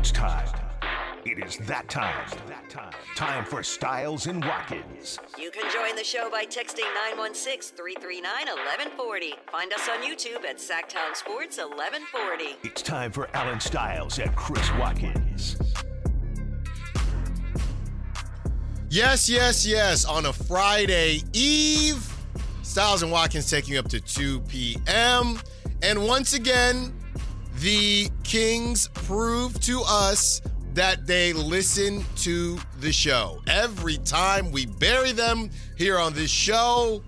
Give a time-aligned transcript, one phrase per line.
[0.00, 0.48] It's time.
[1.26, 2.32] It is that time.
[3.16, 5.18] Time for Stiles and Watkins.
[5.38, 9.34] You can join the show by texting 916 339 1140.
[9.52, 12.56] Find us on YouTube at Sactown Sports 1140.
[12.66, 15.58] It's time for Alan Stiles and Chris Watkins.
[18.88, 20.06] Yes, yes, yes.
[20.06, 22.10] On a Friday Eve,
[22.62, 25.38] Stiles and Watkins taking you up to 2 p.m.
[25.82, 26.94] And once again,
[27.60, 30.40] the Kings prove to us
[30.72, 33.42] that they listen to the show.
[33.46, 37.02] Every time we bury them here on this show,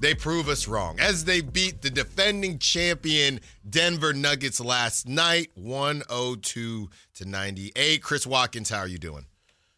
[0.00, 6.90] they prove us wrong as they beat the defending champion Denver Nuggets last night, 102
[7.14, 8.02] to 98.
[8.02, 9.26] Chris Watkins, how are you doing?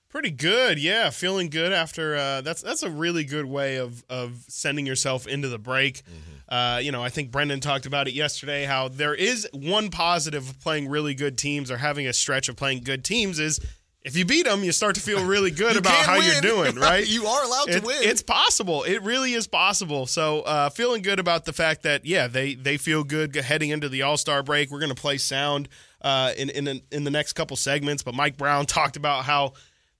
[0.08, 1.10] Pretty good, yeah.
[1.10, 2.16] Feeling good after.
[2.16, 5.98] Uh, that's that's a really good way of of sending yourself into the break.
[5.98, 6.37] Mm-hmm.
[6.48, 8.64] Uh, you know, I think Brendan talked about it yesterday.
[8.64, 12.56] How there is one positive of playing really good teams or having a stretch of
[12.56, 13.60] playing good teams is
[14.02, 16.24] if you beat them, you start to feel really good about how win.
[16.26, 16.74] you're doing.
[16.78, 17.06] Right?
[17.06, 17.98] You are allowed to win.
[18.00, 18.84] It's possible.
[18.84, 20.06] It really is possible.
[20.06, 23.88] So uh, feeling good about the fact that yeah, they they feel good heading into
[23.88, 24.70] the All Star break.
[24.70, 25.68] We're going to play sound
[26.00, 28.02] uh, in in in the next couple segments.
[28.02, 29.52] But Mike Brown talked about how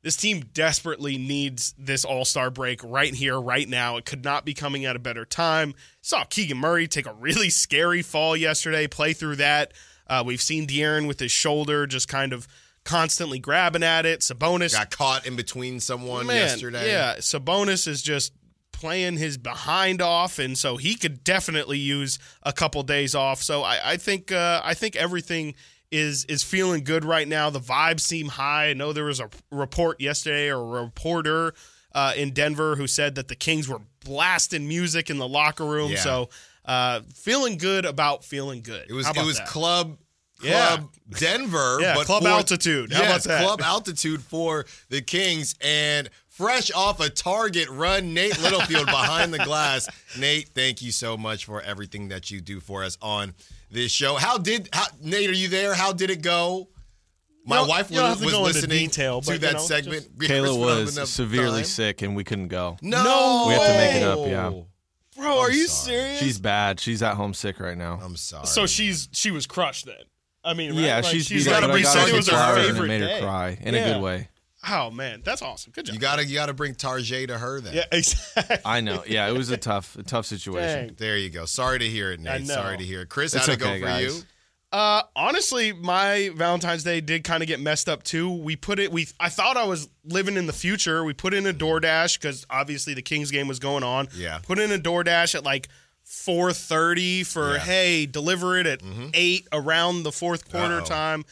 [0.08, 3.98] this team desperately needs this All Star break right here, right now.
[3.98, 5.74] It could not be coming at a better time.
[6.00, 8.86] Saw Keegan Murray take a really scary fall yesterday.
[8.86, 9.74] Play through that.
[10.06, 12.48] Uh, we've seen De'Aaron with his shoulder just kind of
[12.84, 14.20] constantly grabbing at it.
[14.20, 16.90] Sabonis Got caught in between someone Man, yesterday.
[16.90, 18.32] Yeah, Sabonis is just
[18.72, 23.42] playing his behind off, and so he could definitely use a couple days off.
[23.42, 25.54] So I, I think uh, I think everything
[25.90, 27.50] is is feeling good right now.
[27.50, 28.68] The vibes seem high.
[28.68, 31.54] I know there was a report yesterday, or a reporter
[31.94, 35.92] uh, in Denver who said that the Kings were blasting music in the locker room.
[35.92, 35.98] Yeah.
[35.98, 36.28] So
[36.64, 38.86] uh, feeling good about feeling good.
[38.88, 39.48] It was it was that?
[39.48, 39.98] club
[40.42, 40.80] Yeah.
[41.10, 42.92] Denver, Yeah, but club for- altitude.
[42.92, 43.44] How yes, about that?
[43.44, 49.38] club altitude for the Kings and fresh off a target run, Nate Littlefield behind the
[49.38, 49.88] glass.
[50.18, 53.34] Nate, thank you so much for everything that you do for us on
[53.70, 54.14] this show.
[54.16, 55.30] How did how, Nate?
[55.30, 55.74] Are you there?
[55.74, 56.68] How did it go?
[57.44, 59.26] My You don't- wife you don't was, have to was go into listening detail, to
[59.26, 60.02] but, you that know, segment.
[60.04, 61.64] just- Chris Kayla was severely time.
[61.64, 62.76] sick and we couldn't go.
[62.82, 64.62] No, No We have to make it up, yeah.
[65.16, 65.96] Bro, are you sorry.
[65.96, 66.18] serious?
[66.20, 66.78] She's bad.
[66.78, 67.98] She's at home sick right now.
[68.02, 68.46] I'm sorry.
[68.46, 69.96] So she's she was crushed then.
[70.44, 70.80] I mean, right?
[70.80, 72.58] yeah, Like, she's, she's beat got up, to be got it was some her flowers
[72.68, 73.20] and favorite it made her day.
[73.20, 73.80] cry in Yeah.
[73.80, 74.28] a good way.
[74.68, 75.72] Oh man, that's awesome.
[75.72, 75.94] Good job.
[75.94, 77.74] you gotta you gotta bring Tarjay to her then.
[77.74, 78.56] yeah, exactly.
[78.64, 79.04] I know.
[79.06, 80.86] Yeah, it was a tough, a tough situation.
[80.88, 80.94] Dang.
[80.98, 81.44] There you go.
[81.44, 82.46] Sorry to hear it, I Nate.
[82.48, 83.08] Sorry to hear it.
[83.08, 84.16] Chris, It's how'd it okay, go for guys.
[84.18, 84.22] you?
[84.70, 88.30] Uh, honestly, my Valentine's Day did kind of get messed up too.
[88.30, 88.90] We put it.
[88.92, 91.04] We I thought I was living in the future.
[91.04, 94.08] We put in a DoorDash because obviously the Kings game was going on.
[94.14, 94.40] Yeah.
[94.42, 95.68] Put in a DoorDash at like.
[96.10, 97.58] 4:30 for Yeah.
[97.58, 98.80] hey deliver it at
[99.12, 100.84] 8 around the fourth quarter Uh-oh.
[100.86, 101.24] time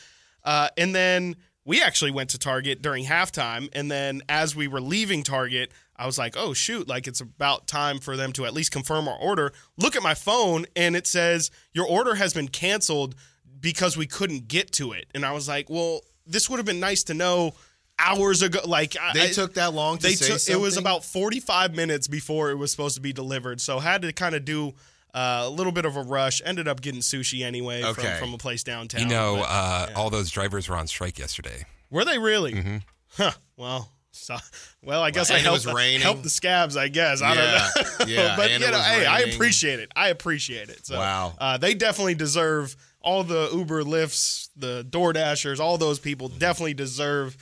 [0.44, 4.80] uh, and then we actually went to Target during halftime and then as we were
[4.80, 8.54] leaving Target I was like oh shoot like it's about time for them to at
[8.54, 9.52] least confirm our order.
[9.76, 13.14] Look at my phone and it says your order has been canceled
[13.60, 15.06] because we couldn't get to it.
[15.14, 17.52] And I was like well this would have been nice to know
[17.98, 21.04] hours ago like They I- took that long to they say took it was about
[21.04, 24.74] 45 minutes before it was supposed to be delivered so had to kind of do
[25.16, 26.40] uh, a little bit of a rush.
[26.44, 28.02] Ended up getting sushi anyway Okay.
[28.02, 31.18] from, from a place downtown You know, but- uh, all those drivers were on strike
[31.18, 31.64] yesterday.
[31.90, 32.82] were they really?
[33.16, 33.32] Huh.
[33.56, 34.36] Well so,
[34.82, 36.00] well I guess Well, I and it was helped, raining.
[36.00, 37.20] helped the scabs I guess.
[37.22, 38.06] I Yeah, don't know.
[38.14, 39.90] Yeah, but you know hey I appreciate it.
[39.96, 40.86] I appreciate it.
[40.86, 41.34] So Wow.
[41.38, 46.74] uh, they definitely deserve all the Uber lifts the Door Dashers all those people definitely
[46.74, 47.36] deserve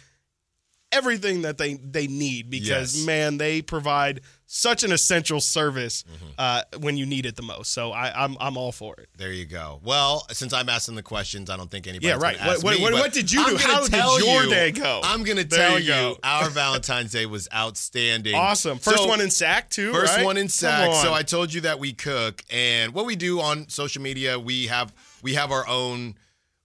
[0.92, 3.06] everything that they they need because Yes.
[3.06, 6.24] man they provide such an essential service Mm-hmm.
[6.38, 9.32] uh, when you need it the most so I, I'm I'm all for it There
[9.32, 9.80] you go.
[9.82, 12.08] Well, since I'm asking the questions, I don't think anybody.
[12.08, 12.38] Yeah, right.
[12.44, 13.56] What- what- me, what- what did you I'm do?
[13.56, 15.00] How did your you- day go?
[15.02, 16.18] I'm going to There tell you you, go.
[16.22, 18.34] our Valentine's Day was outstanding.
[18.34, 20.24] awesome first So, one in sack too First right?
[20.24, 20.88] one in sack.
[20.90, 21.02] on.
[21.02, 24.66] So I told you that we cook, and what we do on social media, we
[24.66, 26.16] have we have our own.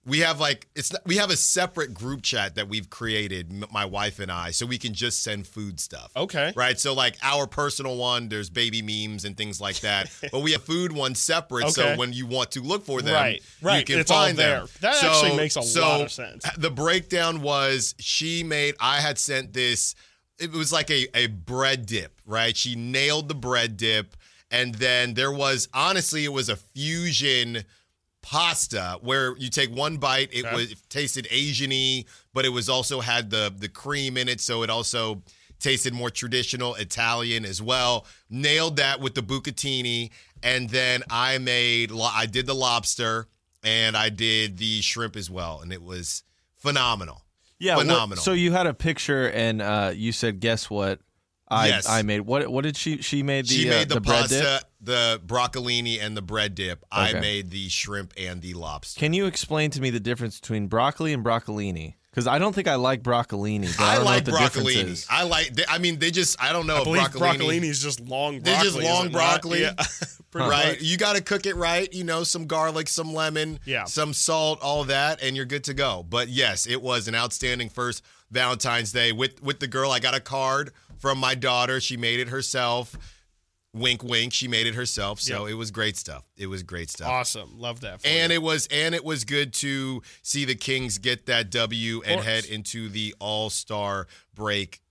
[0.09, 3.85] We have like it's we have a separate group chat that we've created, m- my
[3.85, 6.11] wife and I, so we can just send food stuff.
[6.17, 6.51] Okay.
[6.55, 6.79] Right.
[6.79, 10.63] So like our personal one, there's baby memes and things like that, but we have
[10.63, 11.63] food one separate.
[11.65, 11.71] Okay.
[11.73, 13.79] So when you want to look for them, Right, right.
[13.79, 14.67] you can It's all find them.
[14.81, 14.91] there.
[14.91, 16.43] That So- actually makes a so lot of sense.
[16.57, 18.75] The breakdown was she made.
[18.79, 19.95] I had sent this.
[20.39, 22.55] It was like a a bread dip, right?
[22.57, 24.15] She nailed the bread dip,
[24.49, 27.63] and then there was honestly, it was a fusion
[28.21, 30.29] pasta where you take one bite.
[30.33, 30.55] It Okay.
[30.55, 34.63] was it tasted Asian-y, but it was also had the the cream in it, so
[34.63, 35.23] it also
[35.59, 38.05] tasted more traditional Italian as well.
[38.29, 40.09] Nailed that with the bucatini,
[40.43, 43.27] and then I made I did the lobster
[43.63, 46.23] and I did the shrimp as well, and it was
[46.57, 47.25] phenomenal.
[47.57, 48.23] Yeah, what- phenomenal.
[48.23, 50.99] so you had a picture, and uh, you said, "Guess what?
[51.49, 51.89] I Yes.
[51.89, 52.47] I made what?
[52.49, 53.01] What did she?
[53.01, 54.61] She made the she uh, made the, bread pasta.
[54.81, 56.85] The broccolini, and the bread dip.
[56.91, 58.99] I made the shrimp and the lobster.
[58.99, 61.95] Can you explain to me the difference between broccoli and broccolini?
[62.11, 63.77] Because I don't think I like broccolini.
[63.77, 64.85] But I, I, don't know like what the difference broccolini.
[64.85, 65.07] is.
[65.09, 65.53] I like.
[65.53, 66.41] they- I mean, they just.
[66.41, 66.77] I don't know.
[66.77, 69.61] I if believe broccolini, broccolini is just long They're just long it broccoli.
[69.61, 69.73] Yeah.
[70.31, 70.67] Pretty right?
[70.73, 70.81] much.
[70.81, 71.91] You got to cook it right.
[71.91, 73.85] You know, some garlic, some lemon, Yeah.
[73.85, 76.05] some salt, all that, and you're good to go.
[76.07, 79.91] But yes, it was an outstanding first Valentine's Day with with the girl.
[79.91, 81.79] I got a card from my daughter.
[81.79, 82.95] She made it herself.
[83.73, 84.33] Wink, wink.
[84.33, 85.19] She made it herself.
[85.19, 85.51] So Yep.
[85.51, 86.23] it was great stuff.
[86.35, 87.07] It was great stuff.
[87.07, 87.59] Awesome.
[87.59, 88.03] Love that.
[88.05, 88.37] And you.
[88.37, 92.45] it was and it was good to see the Kings get that W and head
[92.45, 94.81] into the All Star break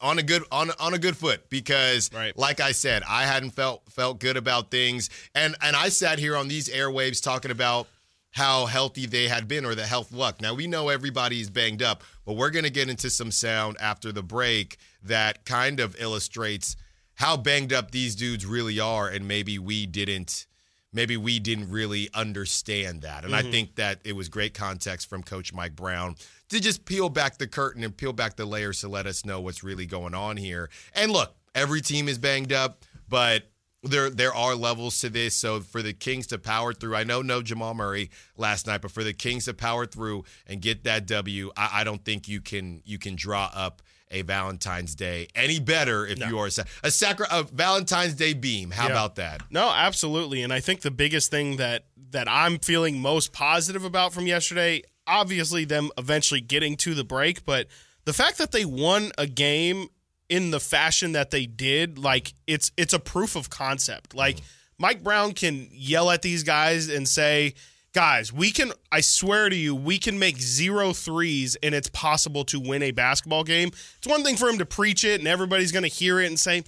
[0.00, 2.36] on a good on on a good foot because Right.
[2.38, 6.34] like I said, I hadn't felt felt good about things and and I sat here
[6.36, 7.86] on these airwaves talking about
[8.30, 10.40] how healthy they had been or the health luck.
[10.40, 14.10] Now we know everybody's banged up, but we're going to get into some sound after
[14.10, 16.74] the break that kind of illustrates
[17.22, 20.44] how banged up these dudes really are and maybe we didn't
[20.92, 23.24] maybe we didn't really understand that.
[23.24, 23.50] And I mm-hmm.
[23.52, 26.16] think that it was great context from Coach Mike Brown
[26.48, 29.40] to just peel back the curtain and peel back the layers to let us know
[29.40, 30.68] what's really going on here.
[30.96, 33.44] And look, every team is banged up, but
[33.84, 35.36] there there are levels to this.
[35.36, 38.90] So for the Kings to power through, I know no Jamal Murray last night, but
[38.90, 42.40] for the Kings to power through and get that W, I, I don't think you
[42.40, 43.80] can you can draw up
[44.12, 48.70] a Valentine's Day any better if you are a, a, sacra- a Valentine's Day beam.
[48.70, 48.92] How Yeah.
[48.92, 49.42] about that?
[49.50, 50.42] No, absolutely.
[50.42, 54.82] And I think the biggest thing that that I'm feeling most positive about from yesterday,
[55.06, 57.68] obviously them eventually getting to the break, but
[58.04, 59.88] the fact that they won a game
[60.28, 64.14] in the fashion that they did, like it's it's a proof of concept.
[64.14, 64.46] Like mm-hmm.
[64.78, 67.54] Mike Brown can yell at these guys and say,
[67.92, 72.44] "Guys, we can I swear to you, we can make zero threes and it's possible
[72.46, 75.72] to win a basketball game." It's one thing for him to preach it and everybody's
[75.72, 76.64] going to hear it and say,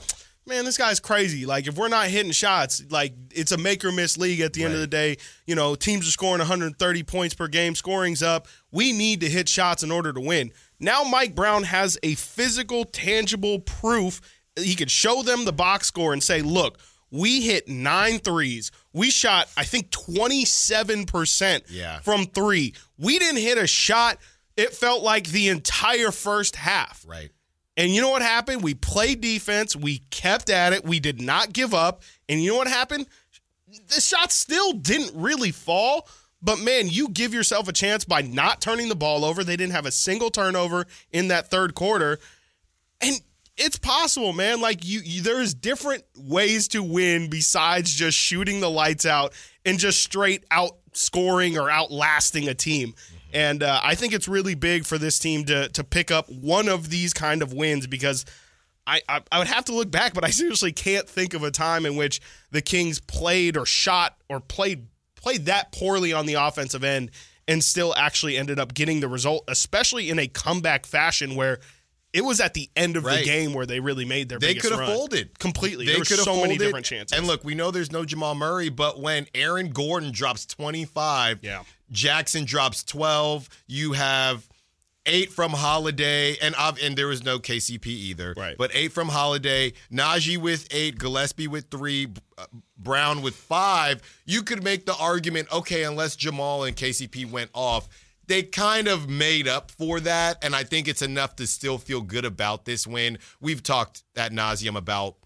[0.47, 1.47] man, this guy's crazy.
[1.47, 4.65] Like, if we're not hitting shots, like, it's a make or miss league at the
[4.65, 5.17] end of the day.
[5.47, 8.47] You know, teams are scoring 130 points per game, scoring's up.
[8.71, 10.53] We need to hit shots in order to win.
[10.81, 14.21] Now, Mike Brown has a physical, tangible proof.
[14.57, 16.79] He could show them the box score and say, look,
[17.11, 18.71] we hit nine threes.
[18.95, 22.01] We shot, I think, 27% Yeah.
[22.01, 22.75] from three.
[22.97, 24.19] We didn't hit a shot.
[24.57, 27.05] It felt like the entire first half.
[27.07, 27.31] Right.
[27.77, 28.63] And you know what happened?
[28.63, 29.75] We played defense.
[29.75, 30.85] We kept at it.
[30.85, 32.03] We did not give up.
[32.29, 33.07] And you know what happened?
[33.89, 36.09] The shots still didn't really fall.
[36.41, 39.43] But man, you give yourself a chance by not turning the ball over.
[39.43, 42.21] They didn't have a single turnover in that third quarter.
[43.01, 43.21] And
[43.57, 44.61] it's possible, man.
[44.61, 49.33] Like you, you there's different ways to win besides just shooting the lights out
[49.65, 52.95] and just straight out scoring or outlasting a team.
[53.33, 56.69] And uh, I think it's really big for this team to to pick up one
[56.69, 58.25] of these kind of wins because
[58.87, 61.51] I, I I would have to look back, but I seriously can't think of a
[61.51, 62.21] time in which
[62.51, 64.87] the Kings played or shot or played
[65.17, 67.11] played that poorly on the offensive end
[67.47, 71.61] and still actually ended up getting the result, especially in a comeback fashion where
[72.15, 74.73] it was at the end of the game where they really made their They could
[74.73, 75.85] have folded completely.
[75.85, 76.43] They could have so folded.
[76.43, 77.19] many different chances.
[77.19, 81.65] And look, we know there's no Jamal Murray, but when Aaron Gordon drops 25, Yeah.
[81.91, 84.49] Jackson drops 12, you have
[85.07, 88.33] eight from Holiday, and and there was no KCP either.
[88.37, 88.57] Right.
[88.57, 92.09] But eight from Holiday, Nnaji with eight, Gillespie with three,
[92.39, 92.47] uh,
[92.79, 94.01] Braun with five.
[94.25, 97.89] You could make the argument, okay, unless Jamal and KCP went off.
[98.27, 102.01] They kind of made up for that, and I think it's enough to still feel
[102.01, 103.19] good about this win.
[103.41, 105.17] We've talked at nauseum about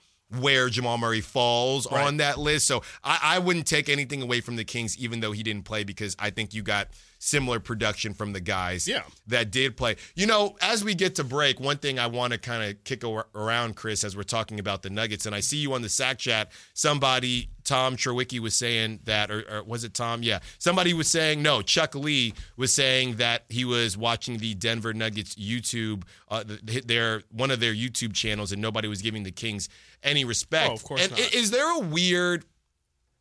[0.41, 2.67] where Jamal Murray falls on that list.
[2.67, 5.85] So I, I wouldn't take anything away from the Kings, even though he didn't play,
[5.85, 6.89] because I think you got
[7.19, 9.05] similar production from the guys Yeah.
[9.29, 9.97] that did play.
[10.15, 13.05] You know, as we get to break, one thing I want to kind of kick
[13.35, 16.19] around, Chris, as we're talking about the Nuggets, and I see you on the sack
[16.19, 16.53] chat.
[16.75, 20.23] Somebody, Tom Trewicki, was saying that, or, or was it Tom?
[20.23, 21.61] Yeah, somebody was saying no.
[21.61, 26.45] Chuck Lee was saying that he was watching the Denver Nuggets YouTube, uh,
[26.87, 29.69] their one of their YouTube channels, and nobody was giving the Kings
[30.03, 30.71] any respect.
[30.71, 31.35] Oh, of course and not.
[31.35, 32.47] is there a weird?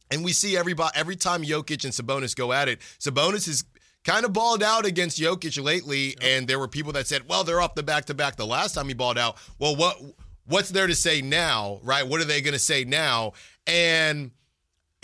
[0.09, 2.79] And we see everybody every time Jokic and Sabonis go at it.
[2.99, 3.65] Sabonis is
[4.05, 7.59] kind of balled out against Jokic lately, and there were people that said, "Well, they're
[7.59, 9.97] off the back to back the last time he balled out." Well, what
[10.45, 12.07] what's there to say now, right?
[12.07, 13.33] What are they going to say now?
[13.65, 14.31] And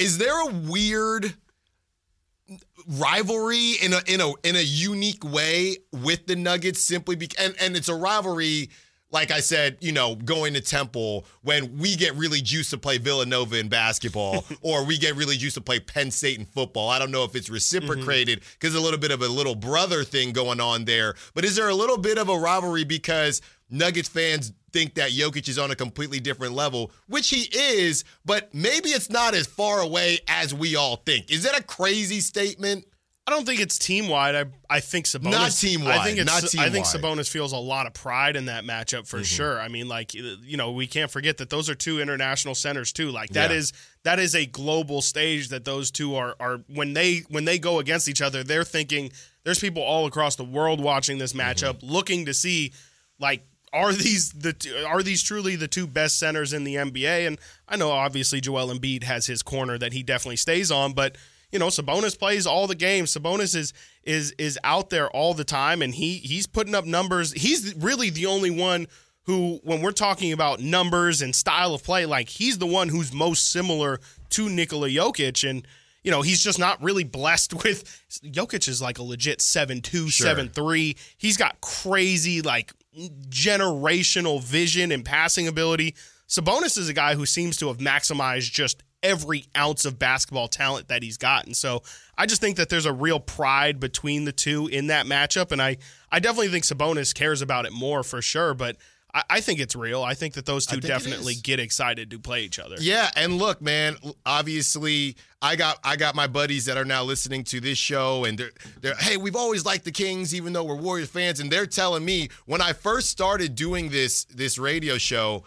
[0.04, 1.34] is there a weird
[3.00, 7.56] rivalry in a in a in a unique way with the Nuggets simply because and,
[7.62, 8.70] and it's a rivalry
[9.12, 12.98] like I said, you know, going to Temple when we get really juiced to play
[12.98, 16.90] Villanova in basketball or we get really juiced to play Penn State in football.
[16.90, 18.56] I don't know if it's reciprocated mm-hmm.
[18.60, 21.14] because a little bit of a little brother thing going on there.
[21.36, 25.48] But is there a little bit of a rivalry because Nuggets fans think that Jokic
[25.48, 29.80] is on a completely different level, which he is, but maybe it's not as far
[29.80, 31.32] away as we all think.
[31.32, 32.86] Is that a crazy statement?
[33.26, 34.36] I don't think it's team wide.
[34.36, 35.32] I I think Sabonis.
[35.32, 36.86] Not team-wide, I think it's, not I think.
[36.86, 39.24] Sabonis feels a lot of pride in that matchup for mm-hmm.
[39.24, 39.62] sure.
[39.62, 43.12] I mean, like you know, we can't forget that those are two international centers too.
[43.12, 43.58] Like that Yeah.
[43.58, 47.60] is that is a global stage that those two are are when they when they
[47.60, 49.14] go against each other, they're thinking
[49.46, 51.50] there's people all across the world watching this mm-hmm.
[51.50, 52.74] matchup, looking to see
[53.20, 57.28] like are these the are these truly the two best centers in the NBA?
[57.28, 61.18] And I know obviously Joel Embiid has his corner that he definitely stays on, but
[61.52, 63.14] you know Sabonis plays all the games.
[63.14, 67.34] Sabonis is is is out there all the time, and he he's putting up numbers.
[67.34, 68.88] He's really the only one
[69.26, 73.14] who, when we're talking about numbers and style of play, like he's the one who's
[73.14, 74.00] most similar
[74.32, 75.66] to Nikola Jokic, and
[76.04, 77.84] you know he's just not really blessed with.
[78.24, 80.98] Jokic is like a legit seven two, seven three.
[81.18, 82.74] He's got crazy like
[83.30, 85.96] generational vision and passing ability.
[86.28, 90.88] Sabonis is a guy who seems to have maximized just every ounce of basketball talent
[90.88, 91.54] that he's gotten.
[91.54, 91.84] So
[92.18, 95.62] I just think that there's a real pride between the two in that matchup, and
[95.62, 95.78] I
[96.12, 98.54] I definitely think Sabonis cares about it more for sure.
[98.54, 98.78] But
[99.14, 100.02] I, I think it's real.
[100.04, 102.76] I think that those two definitely get excited to play each other.
[102.80, 103.98] Yeah, and look, man.
[104.26, 108.38] Obviously, I got I got my buddies that are now listening to this show, and
[108.38, 108.52] they're
[108.82, 112.04] they're hey, we've always liked the Kings, even though we're Warriors fans, and they're telling
[112.04, 115.44] me when I first started doing this this radio show,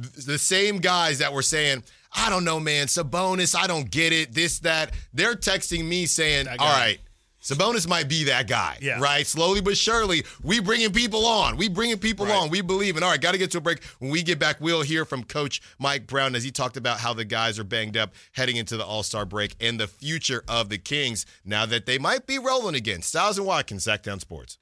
[0.00, 1.84] th- the same guys that were saying.
[2.10, 2.86] I don't know, man.
[2.86, 4.32] Sabonis, I don't get it.
[4.32, 4.92] This, that.
[5.12, 6.98] They're texting me saying, all right,
[7.42, 8.98] Sabonis might be that guy, Yeah.
[9.00, 9.26] right?
[9.26, 11.56] Slowly but surely, we bringing people on.
[11.56, 12.34] We bringing people Right.
[12.36, 12.50] on.
[12.50, 13.02] We believe in.
[13.02, 13.82] All right, got to get to a break.
[14.00, 17.14] When we get back, we'll hear from Coach Mike Brown as he talked about how
[17.14, 20.68] the guys are banged up heading into the All Star break and the future of
[20.68, 23.02] the Kings now that they might be rolling again.
[23.02, 24.58] Stiles and Watkins, Sactown Sports.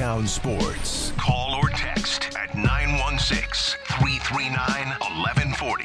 [0.00, 1.12] Sactown Sports.
[1.18, 4.56] Call or text at 916 339
[4.98, 5.84] 1140.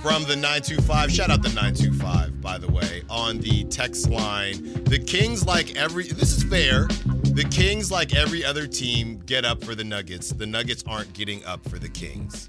[0.00, 4.84] From the 925, shout out the 925, by the way, on the text line.
[4.84, 6.86] The Kings, like every, this is fair.
[7.34, 10.30] The Kings, like every other team, get up for the Nuggets.
[10.30, 12.48] The Nuggets aren't getting up for the Kings.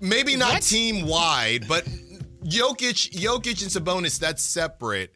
[0.00, 1.84] Maybe not team wide, but
[2.42, 5.14] Jokic, Jokic and Sabonis, that's separate.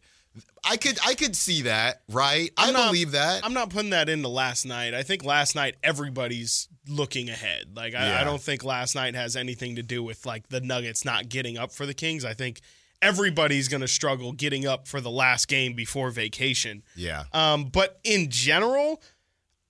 [0.69, 2.51] I could, I could see that, right?
[2.57, 3.45] I I'm not- believe that.
[3.45, 4.95] I'm not putting that into last night.
[4.95, 7.67] I think last night everybody's looking ahead.
[7.77, 8.21] Like I, Yeah.
[8.21, 11.57] I don't think last night has anything to do with like the Nuggets not getting
[11.57, 12.25] up for the Kings.
[12.25, 12.61] I think
[13.03, 16.83] everybody's going to struggle getting up for the last game before vacation.
[16.95, 17.25] yeah.
[17.33, 19.03] Um, but in general,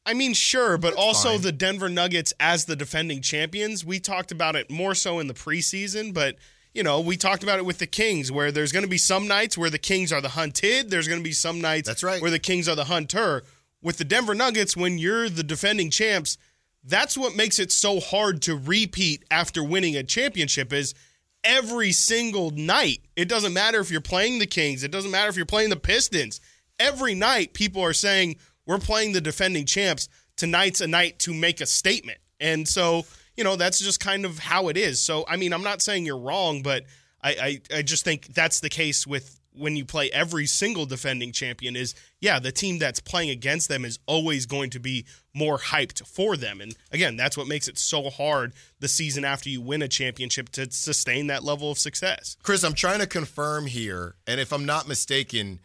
[0.05, 1.41] I mean, sure, but also fine.
[1.43, 3.85] the Denver Nuggets as the defending champions.
[3.85, 6.37] We talked about it more so in the preseason, but
[6.76, 9.26] you know, we talked about it with the Kings, where there's going to be some
[9.26, 10.90] nights where the Kings are the hunted.
[10.90, 12.21] There's going to be some nights That's right.
[12.21, 13.45] where the Kings are the hunter.
[13.83, 16.37] With the Denver Nuggets, when you're the defending champs,
[16.85, 20.73] that's what makes it so hard to repeat after winning a championship.
[20.73, 20.95] Is
[21.42, 23.00] every single night.
[23.14, 24.83] It doesn't matter if you're playing the Kings.
[24.83, 26.40] It doesn't matter if you're playing the Pistons.
[26.78, 30.09] Every night, people are saying we're playing the defending champs.
[30.37, 33.06] Tonight's a night to make a statement, and so
[33.37, 35.00] you know that's just kind of how it is.
[35.00, 36.85] So I mean, I'm not saying you're wrong, but
[37.23, 41.33] I I, I just think that's the case with when you play every single defending
[41.33, 41.76] champion.
[41.76, 46.07] Is yeah, the team that's playing against them is always going to be more hyped
[46.07, 49.83] for them, and again, that's what makes it so hard the season after you win
[49.83, 52.37] a championship to sustain that level of success.
[52.43, 55.61] Chris, I'm trying to confirm here, and if I'm not mistaken,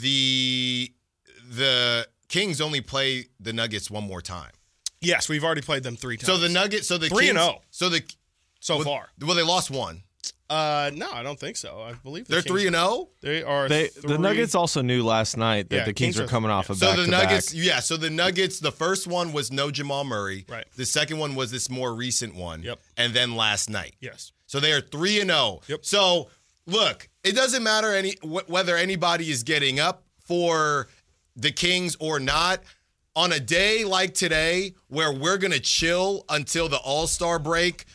[0.00, 0.92] the
[1.48, 4.50] the Kings only play the Nuggets one more time.
[5.06, 6.26] Yes, we've already played them three times.
[6.26, 7.62] So the Nuggets, so the Three Kings, and oh.
[7.70, 8.02] so the
[8.60, 9.08] so well, far.
[9.20, 10.02] well they lost one.
[10.48, 11.80] Uh, no, I don't think so.
[11.82, 13.08] I believe the They're Kings- three and zero.
[13.20, 13.68] They are.
[13.68, 14.12] They, three.
[14.12, 16.70] the Nuggets also knew last night that Yeah, the Kings, Kings are are- coming off
[16.70, 17.64] a So back the Nuggets, back.
[17.64, 17.80] yeah.
[17.80, 20.44] So the Nuggets, the first one was no Jamal Murray.
[20.48, 20.64] Right.
[20.76, 22.62] The second one was this more recent one.
[22.62, 22.78] Yep.
[22.96, 23.96] And then last night.
[24.00, 24.30] Yes.
[24.46, 25.62] So they are three and zero.
[25.66, 25.84] Yep.
[25.84, 26.28] So
[26.66, 30.86] look, it doesn't matter any wh- whether anybody is getting up for
[31.34, 32.60] the Kings or not.
[33.16, 37.86] On a day like today, where we're gonna chill until the All Star break,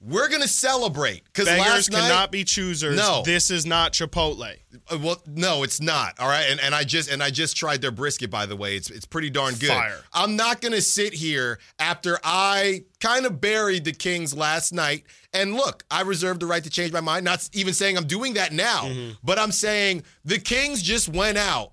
[0.00, 2.00] we're gonna celebrate because Beggars last night.
[2.02, 2.96] cannot be choosers.
[2.96, 3.22] No.
[3.26, 4.54] This is not Chipotle.
[4.90, 6.18] Uh, well, no, it's not.
[6.18, 8.30] All right, and and I just and I just tried their brisket.
[8.30, 9.68] By the way, it's it's pretty darn good.
[9.70, 10.00] Fire.
[10.14, 15.04] I'm not gonna sit here after I kind of buried the Kings last night.
[15.34, 17.24] And look, I reserve the right to change my mind.
[17.24, 19.10] Not even saying I'm doing that now, Mm-hmm.
[19.22, 21.72] but I'm saying the Kings just went out.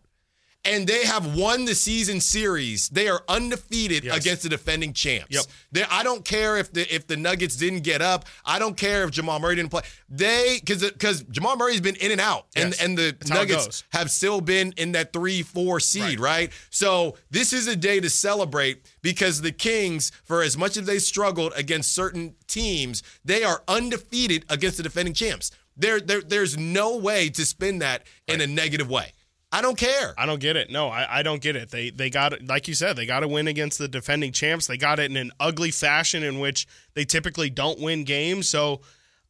[0.66, 2.90] And they have won the season series.
[2.90, 4.18] They are undefeated Yes.
[4.18, 5.28] against the defending champs.
[5.30, 5.44] Yep.
[5.72, 8.26] They, I don't care if the if the Nuggets didn't get up.
[8.46, 9.82] I don't care if Jamal Murray didn't play.
[10.10, 12.82] They because because Jamal Murray's been in and out, and Yes.
[12.82, 16.36] and the That's Nuggets have still been in that three four seed, Right.
[16.50, 16.52] right.
[16.70, 21.00] So this is a day to celebrate because the Kings, for as much as they
[21.00, 25.52] struggled against certain teams, they are undefeated against the defending champs.
[25.78, 29.12] There, there there's no way to spin that in a negative way.
[29.56, 30.14] I don't care.
[30.18, 30.70] I don't get it.
[30.70, 31.72] No, I, I don't get it.
[31.72, 34.68] They they got it like you said, they got to win against the defending champs.
[34.68, 38.50] They got it in an ugly fashion in which they typically don't win games.
[38.50, 38.82] So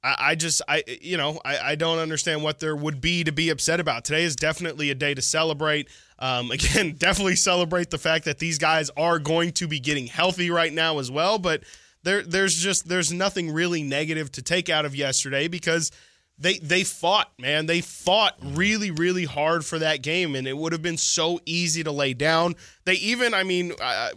[0.03, 3.31] I, I just I you know, I, I don't understand what there would be to
[3.31, 4.03] be upset about.
[4.03, 5.89] Today is definitely a day to celebrate.
[6.17, 10.49] Um, again, definitely celebrate the fact that these guys are going to be getting healthy
[10.49, 11.37] right now as well.
[11.37, 11.61] But
[12.01, 15.91] there there's just there's nothing really negative to take out of yesterday because
[16.37, 17.65] they they fought, man.
[17.65, 21.83] They fought really, really hard for that game, and it would have been so easy
[21.83, 22.55] to lay down.
[22.83, 24.09] They even, I mean, uh,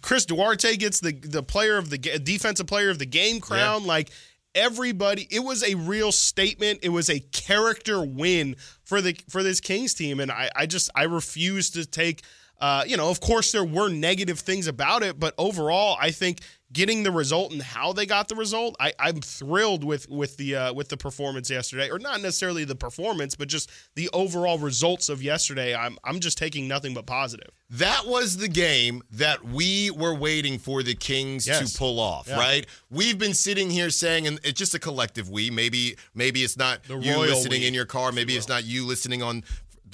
[0.00, 3.84] Chris Duarte gets the the player of the defensive player of the game crown.
[3.86, 4.10] Like
[4.54, 6.80] everybody, it was a real statement.
[6.82, 10.90] It was a character win for the for this Kings team, and I I just
[10.94, 12.22] I refuse to take.
[12.60, 16.38] Uh, you know, of course, there were negative things about it, but overall, I think
[16.74, 20.56] getting the result and how they got the result, I, I'm thrilled with with the
[20.56, 25.08] uh, with the performance yesterday, or not necessarily the performance, but just the overall results
[25.08, 25.74] of yesterday.
[25.74, 27.48] I'm I'm just taking nothing but positive.
[27.70, 31.72] That was the game that we were waiting for the Kings Yes.
[31.72, 32.36] to pull off, Yeah.
[32.38, 32.66] right?
[32.90, 35.50] We've been sitting here saying, and it's just a collective we.
[35.50, 38.12] Maybe, maybe it's not The you listening we, in your car.
[38.12, 39.44] Maybe it's not you listening on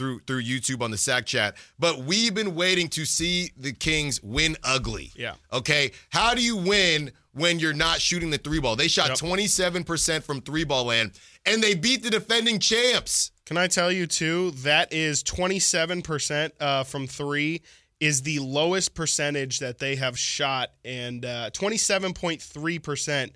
[0.01, 1.55] through through YouTube on the Sack Chat.
[1.79, 5.13] But we've been waiting to see the Kings win ugly.
[5.15, 5.35] Yeah.
[5.53, 5.93] Okay.
[6.09, 8.77] How do you win when you're not shooting the three ball?
[8.77, 9.19] They shot Yep.
[9.19, 11.13] 27% from three ball land,
[11.45, 13.31] and they beat the defending champs.
[13.45, 14.53] Can I tell you too?
[14.53, 17.61] That is 27 percent uh, from three
[18.01, 23.33] is the lowest percentage that they have shot, and uh, 27.3 percent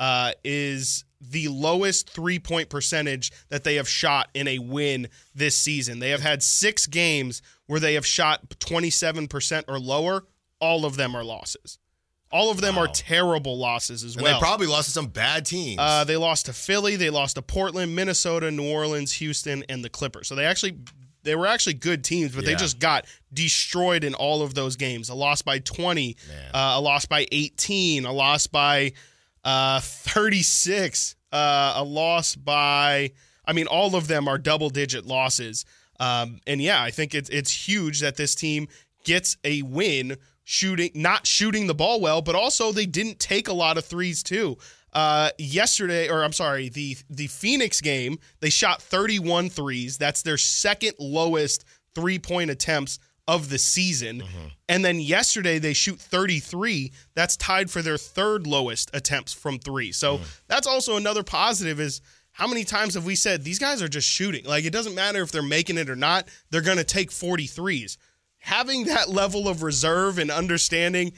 [0.00, 5.56] uh, is the lowest three point percentage that they have shot in a win this
[5.56, 5.98] season.
[5.98, 10.24] They have had six games where they have shot 27 percent or lower.
[10.60, 11.78] All of them are losses.
[12.32, 14.34] All of them are terrible losses as And well.
[14.34, 15.78] they probably lost to some bad teams.
[15.80, 19.88] Uh, they lost to Philly, they lost to Portland, Minnesota, New Orleans, Houston, and the
[19.88, 20.26] Clippers.
[20.28, 20.76] So they actually
[21.22, 25.08] they were actually good teams, but they just got destroyed in all of those games.
[25.08, 26.16] A loss by 20,
[26.52, 28.92] uh, a loss by 18, a loss by
[29.46, 33.12] uh, 36, uh, a loss by
[33.46, 35.64] I mean all of them are double digit losses.
[36.00, 38.68] Um, and yeah, I think it's it's huge that this team
[39.04, 43.52] gets a win shooting not shooting the ball well, but also they didn't take a
[43.52, 44.58] lot of threes too.
[44.92, 49.96] Uh, yesterday, or I'm sorry, the the Phoenix game, they shot 31 threes.
[49.96, 54.20] That's their second lowest three point attempts of the season.
[54.20, 54.46] Mm-hmm.
[54.68, 56.92] And then yesterday they shoot 33.
[57.14, 59.92] That's tied for their third lowest attempts from three.
[59.92, 60.24] So mm-hmm.
[60.48, 62.00] that's also another positive is
[62.32, 64.44] how many times have we said these guys are just shooting?
[64.44, 67.96] Like it doesn't matter if they're making it or not, they're going to take 43s.
[68.38, 71.12] Having that level of reserve and understanding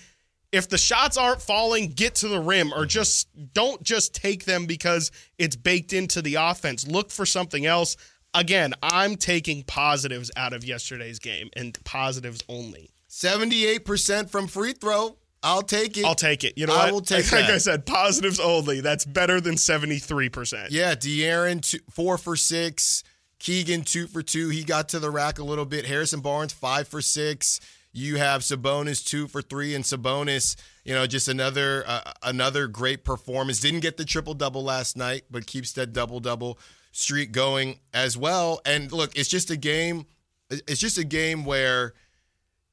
[0.50, 2.88] if the shots aren't falling, get to the rim or mm-hmm.
[2.88, 6.86] just don't just take them because it's baked into the offense.
[6.86, 7.96] Look for something else.
[8.34, 12.90] Again, I'm taking positives out of yesterday's game and positives only.
[13.08, 15.16] 78% from free throw.
[15.42, 16.04] I'll take it.
[16.04, 16.58] I'll take it.
[16.58, 16.92] You know I what?
[16.92, 17.54] will take like that.
[17.54, 18.80] I said, positives only.
[18.80, 20.68] That's better than 73%.
[20.70, 23.04] Yeah, De'Aaron two, four for six.
[23.38, 24.48] Keegan two for two.
[24.48, 25.86] He got to the rack a little bit.
[25.86, 27.60] Harrison Barnes five for six.
[27.92, 33.04] You have Sabonis two for three, and Sabonis, you know, just another uh, another great
[33.04, 33.60] performance.
[33.60, 36.58] Didn't get the triple double last night, but keeps that double double
[36.92, 38.60] streak going as well.
[38.64, 40.06] And look, it's just a game.
[40.50, 41.92] It's just a game where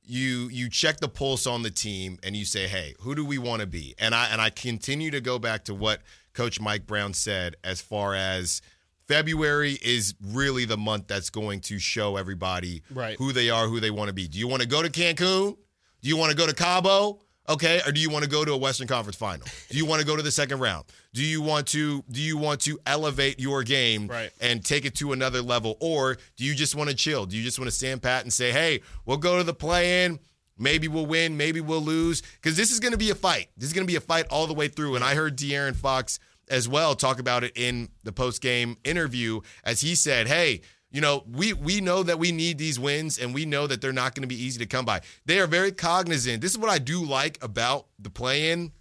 [0.07, 3.37] you you check the pulse on the team and you say, "Hey, who do we
[3.37, 6.01] want to be?" And I and I continue to go back to what
[6.33, 8.61] Coach Mike Brown said as far as
[9.07, 13.17] February is really the month that's going to show everybody Right.
[13.17, 14.27] who they are, who they want to be.
[14.27, 15.55] Do you want to go to Cancun?
[16.01, 17.19] Do you want to go to Cabo?
[17.47, 19.45] Okay, or do you want to go to a Western Conference final?
[19.69, 20.85] Do you want to go to the second round?
[21.13, 24.31] Do you want to do you want to elevate your game Right.
[24.41, 27.25] and take it to another level or do you just want to chill?
[27.25, 30.19] Do you just want to stand pat and say, "Hey, we'll go to the play-in,
[30.57, 33.49] maybe we'll win, maybe we'll lose" cuz this is going to be a fight.
[33.55, 35.75] This is going to be a fight all the way through and I heard De'Aaron
[35.75, 40.61] Fox as well talk about it in the post game interview as he said, "Hey."
[40.95, 43.91] You know, we we know that we need these wins and we know that they're
[43.91, 45.01] not going to be easy to come by.
[45.25, 46.41] They are very cognizant.
[46.41, 48.71] This is what I do like about the play-in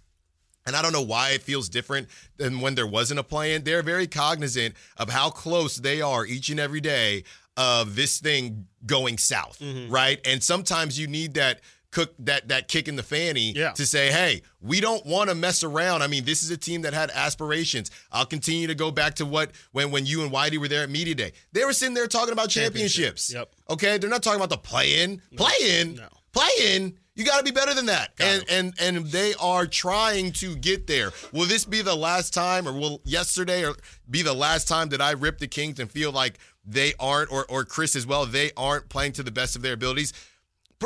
[0.65, 3.65] and I don't know why it feels different than when there wasn't a plan.
[3.65, 7.25] They're very cognizant of how close they are each and every day
[7.57, 9.91] of this thing going south, mm-hmm.
[9.91, 10.19] right?
[10.25, 11.59] And sometimes you need that
[11.95, 13.71] cook that that kick in the fanny Yeah.
[13.71, 16.81] to say, "Hey, we don't want to mess around." I mean, this is a team
[16.81, 17.89] that had aspirations.
[18.11, 20.89] I'll continue to go back to what when when you and Whitey were there at
[20.89, 21.31] media day.
[21.53, 23.31] They were sitting there talking about championships.
[23.33, 23.49] Yep.
[23.69, 25.21] Okay, they're not talking about the play-in.
[25.37, 25.95] Play-in.
[25.95, 26.09] No.
[26.33, 26.97] Play-in.
[27.15, 28.11] You got to be better than that.
[28.19, 31.13] And and and they are trying to get there.
[31.31, 33.75] Will this be the last time or will yesterday or
[34.09, 37.45] be the last time that I rip the Kings and feel like they aren't or
[37.45, 40.11] or Chris as well, they aren't playing to the best of their abilities?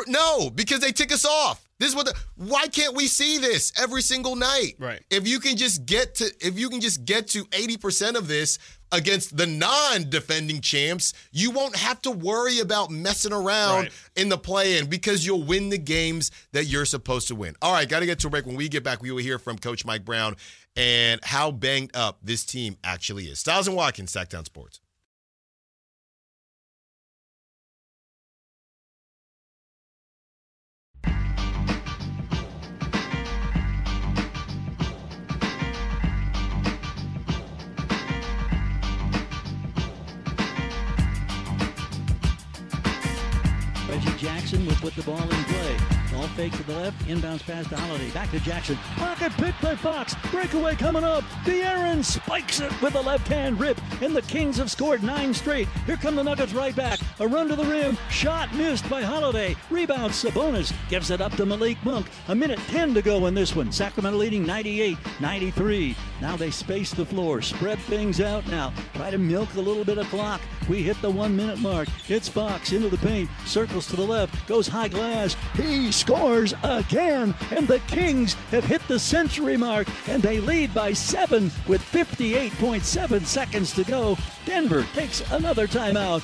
[0.07, 1.65] No, because they tick us off.
[1.79, 4.73] This is what the, why can't we see this every single night?
[4.79, 5.01] Right.
[5.09, 8.59] If you can just get to if you can just get to 80% of this
[8.91, 13.91] against the non-defending champs, you won't have to worry about messing around Right.
[14.15, 17.55] in the play-in because you'll win the games that you're supposed to win.
[17.61, 18.45] All right, got to get to a break.
[18.45, 20.35] When we get back, we will hear from Coach Mike Brown
[20.75, 23.39] and how banged up this team actually is.
[23.39, 24.79] Stiles and Watkins, Sactown Sports.
[44.19, 45.98] Jackson will put the ball in play.
[46.19, 48.09] Ball fake to the left, inbounds pass to Holiday.
[48.09, 48.75] Back to Jackson.
[48.97, 50.15] Pocket pick by Fox.
[50.31, 51.23] Breakaway coming up.
[51.45, 55.69] De'Aaron spikes it with a left hand rip, and the Kings have scored nine straight.
[55.85, 56.99] Here come the Nuggets right back.
[57.21, 57.97] A run to the rim.
[58.09, 59.55] Shot missed by Holiday.
[59.69, 62.07] Rebound Sabonis gives it up to Malik Monk.
[62.27, 63.71] A minute 10 to go in this one.
[63.71, 65.95] Sacramento leading 98 93.
[66.19, 68.73] Now they space the floor, spread things out now.
[68.95, 70.41] Try to milk a little bit of clock.
[70.67, 71.87] We hit the one minute mark.
[72.09, 75.37] It's Fox into the paint, circles to the left, goes high glass.
[75.55, 76.08] He scores
[76.63, 81.81] again, and the Kings have hit the century mark, and they lead by seven with
[81.81, 84.17] 58.7 seconds to go.
[84.45, 86.23] Denver takes another timeout.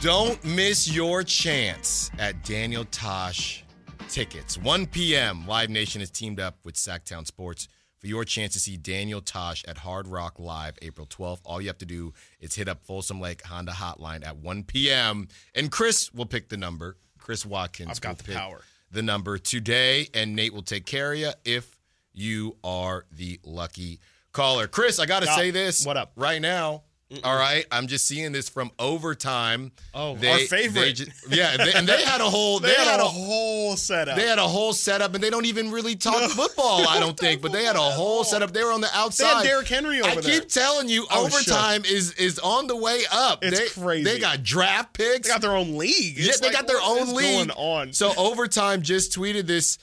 [0.00, 3.64] Don't miss your chance at Daniel Tosh
[4.08, 4.58] tickets.
[4.58, 5.46] 1 p.m.
[5.46, 7.68] Live Nation has teamed up with Sactown Sports
[8.02, 11.38] for your chance to see Daniel Tosh at Hard Rock Live April 12th.
[11.44, 15.28] All you have to do is hit up Folsom Lake Honda Hotline at 1 p.m.
[15.54, 16.96] and Chris will pick the number.
[17.16, 18.60] Chris Watkins I've got will the pick power.
[18.90, 21.78] the number today, and Nate will take care of you if
[22.12, 24.00] you are the lucky
[24.32, 24.66] caller.
[24.66, 25.86] Chris, I got to say this.
[25.86, 26.10] What up?
[26.16, 26.82] Right now.
[27.24, 29.72] All right, I'm just seeing this from overtime.
[29.94, 30.80] Oh, our favorite.
[30.80, 32.60] they ju- yeah, they, and they had a whole.
[32.62, 34.16] They, had, a whole setup.
[34.16, 36.86] They had a whole setup, and they don't even really talk football.
[36.86, 38.52] I don't think, but they had a whole setup.
[38.52, 39.26] They were on the outside.
[39.26, 40.32] They had Derrick Henry over there.
[40.34, 43.44] I keep telling you, Oh, overtime is is on the way up.
[43.44, 44.04] It's they, crazy.
[44.04, 45.26] They got draft picks.
[45.26, 46.16] They got their own league.
[46.18, 47.48] yeah, they like, got their own league.
[47.48, 47.92] going on.
[47.92, 49.78] So overtime just tweeted this.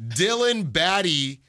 [0.00, 1.40] Dylan Batty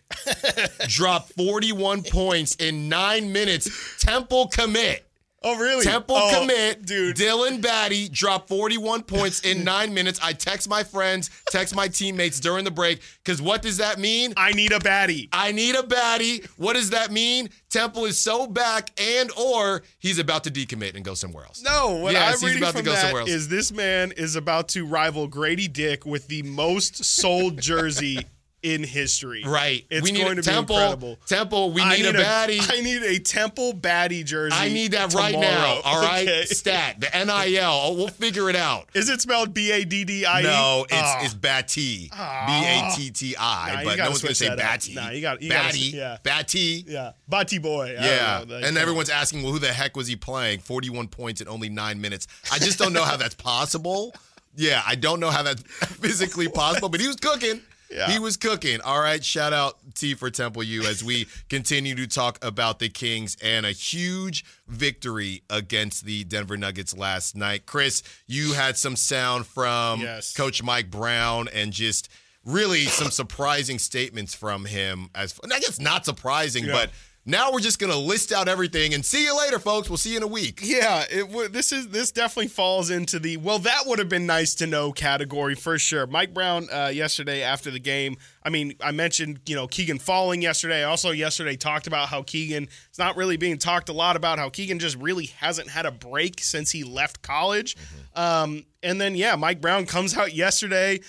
[0.87, 3.69] dropped 41 points in nine minutes.
[3.99, 5.04] Temple commit.
[5.45, 5.85] Oh, really?
[5.85, 6.85] Temple Oh, commit.
[6.85, 7.15] dude.
[7.15, 10.19] Dylan Batty dropped 41 points in nine minutes.
[10.21, 14.33] I text my friends, text my teammates during the break, because what does that mean?
[14.35, 15.29] I need a baddie.
[15.31, 16.45] I need a baddie.
[16.57, 17.49] What does that mean?
[17.69, 21.61] Temple is so back and or he's about to decommit and go somewhere else.
[21.61, 23.29] No, what Yes, I'm he's reading about to from go that somewhere else.
[23.29, 28.25] is this man is about to rival Grady Dick with the most sold jersey
[28.73, 29.43] in history.
[29.45, 29.85] Right.
[29.89, 30.75] It's we need going a to Temple.
[30.75, 31.17] be incredible.
[31.27, 32.59] Temple, we I need, a baddie.
[32.77, 34.55] I need a Temple baddie jersey.
[34.57, 35.81] I need that right now.
[35.83, 36.15] All right.
[36.25, 36.45] Okay.
[36.45, 36.99] Stat.
[37.01, 37.61] The NIL.
[37.69, 38.87] Oh, we'll figure it out.
[38.93, 40.43] Is it spelled B A D D I E?
[40.43, 41.17] No, it's Oh.
[41.25, 42.09] it's Batty.
[42.13, 42.45] Ah.
[42.47, 44.55] B A T T Nah, But no one's gonna say.
[44.55, 44.93] Batty.
[44.95, 45.79] Nah, you got- you gotta- Batty.
[45.79, 46.17] yeah.
[46.23, 46.85] Batty.
[46.87, 47.95] yeah, Bati boy.
[47.99, 48.55] Yeah, know.
[48.57, 50.59] And everyone's asking, well, who the heck was he playing?
[50.59, 52.27] 41 points in only nine minutes.
[52.51, 54.13] I just don't know how that's possible.
[54.57, 55.61] Yeah, I don't know how that's
[55.99, 57.59] physically possible, but he was cooking.
[57.89, 58.09] Yeah.
[58.11, 58.81] He was cooking.
[58.81, 62.89] All right, shout out T for Temple U as we continue to talk about the
[62.89, 67.65] Kings and a huge victory against the Denver Nuggets last night.
[67.65, 70.33] Chris, you had some sound from Yes.
[70.35, 72.09] Coach Mike Brown and just
[72.43, 76.73] really some surprising statements from him as I guess not surprising, Yeah.
[76.73, 76.89] but
[77.25, 79.89] now we're just gonna list out everything and see you later, folks.
[79.89, 80.59] We'll see you in a week.
[80.63, 81.53] Yeah, it would.
[81.53, 83.57] This is this definitely falls into the well.
[83.59, 86.05] That would have been nice to know category for sure.
[86.05, 88.17] Mike Brown uh, yesterday after the game.
[88.43, 90.81] I mean, I mentioned you know Keegan falling yesterday.
[90.81, 92.67] I also yesterday talked about how Keegan.
[92.89, 95.91] It's not really being talked a lot about how Keegan just really hasn't had a
[95.91, 97.75] break since he left college.
[98.15, 100.99] Um, and then yeah, Mike Brown comes out yesterday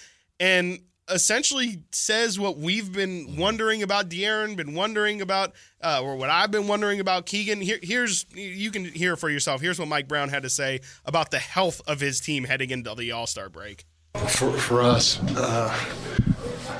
[0.40, 6.30] and essentially says what we've been wondering about De'Aaron, been wondering about, uh, or what
[6.30, 7.60] I've been wondering about Keegan.
[7.60, 9.60] Here, here's you can hear for yourself.
[9.60, 12.94] Here's what Mike Brown had to say about the health of his team heading into
[12.94, 13.84] the All Star break.
[14.28, 15.76] For, for us, uh,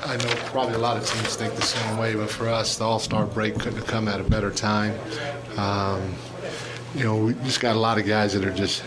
[0.03, 2.83] I know probably a lot of teams think the same way, but for us, the
[2.83, 4.97] All Star break couldn't have come at a better time.
[5.57, 6.15] Um,
[6.95, 8.83] you know, we just got a lot of guys that are just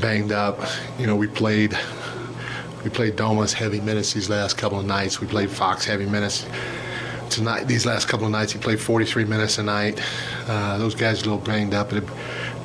[0.00, 0.60] banged up.
[0.98, 1.78] You know, we played
[2.84, 5.20] we played Domas heavy minutes these last couple of nights.
[5.20, 6.46] We played Fox heavy minutes
[7.30, 7.64] tonight.
[7.64, 10.00] These last couple of nights, he played 43 minutes a night.
[10.46, 11.92] Uh, those guys are a little banged up.
[11.92, 12.08] It'd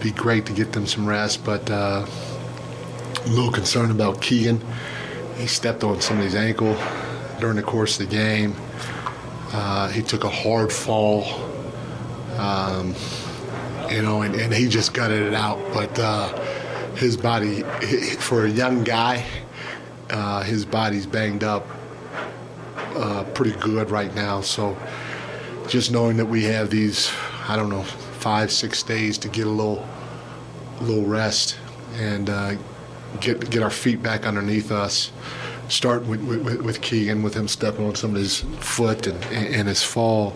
[0.02, 4.62] be great to get them some rest, but uh, a little concerned about Keegan.
[5.38, 6.78] He stepped on somebody's ankle
[7.40, 8.56] during the course of the game.
[9.54, 11.24] Uh, he took a hard fall.
[12.38, 12.94] Um,
[13.90, 15.60] you know, and, and, he just gutted it out.
[15.74, 16.38] But uh,
[16.96, 17.64] his body,
[18.20, 19.26] for a young guy,
[20.10, 21.66] uh, his body's banged up
[22.96, 24.42] uh, pretty good right now.
[24.42, 24.78] So
[25.68, 27.12] just knowing that we have these,
[27.48, 29.88] I don't know, five, six days to get a little,
[30.80, 31.58] a little rest
[31.94, 32.56] and uh,
[33.20, 35.12] get get our feet back underneath us.
[35.68, 40.36] Start with, with, with Keegan, with him stepping on somebody's foot and, and his fall.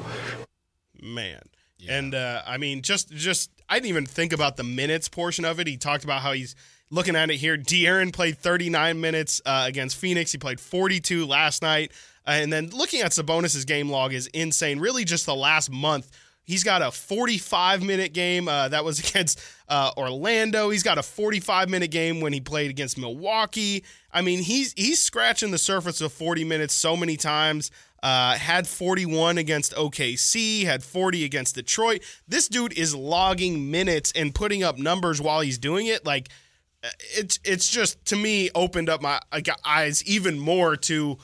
[1.01, 1.41] Man.
[1.79, 1.97] Yeah.
[1.97, 5.59] And uh, I mean, just just I didn't even think about the minutes portion of
[5.59, 5.67] it.
[5.67, 6.55] He talked about how he's
[6.93, 7.57] looking at it here.
[7.57, 10.31] De'Aaron played 39 minutes uh, against Phoenix.
[10.31, 11.91] He played 42 last night.
[12.25, 14.79] Uh, and then looking at Sabonis' game log is insane.
[14.79, 16.11] Really, just the last month,
[16.43, 20.69] he's got a 45 minute game uh, that was against uh, Orlando.
[20.69, 23.83] He's got a 45 minute game when he played against Milwaukee.
[24.13, 27.71] I mean, he's he's scratching the surface of 40 minutes so many times.
[28.03, 32.03] Uh, had 41 against OKC, had 40 against Detroit.
[32.27, 36.05] This dude is logging minutes and putting up numbers while he's doing it.
[36.05, 36.27] Like
[37.15, 39.19] it's it's just to me opened up my
[39.65, 41.17] eyes even more to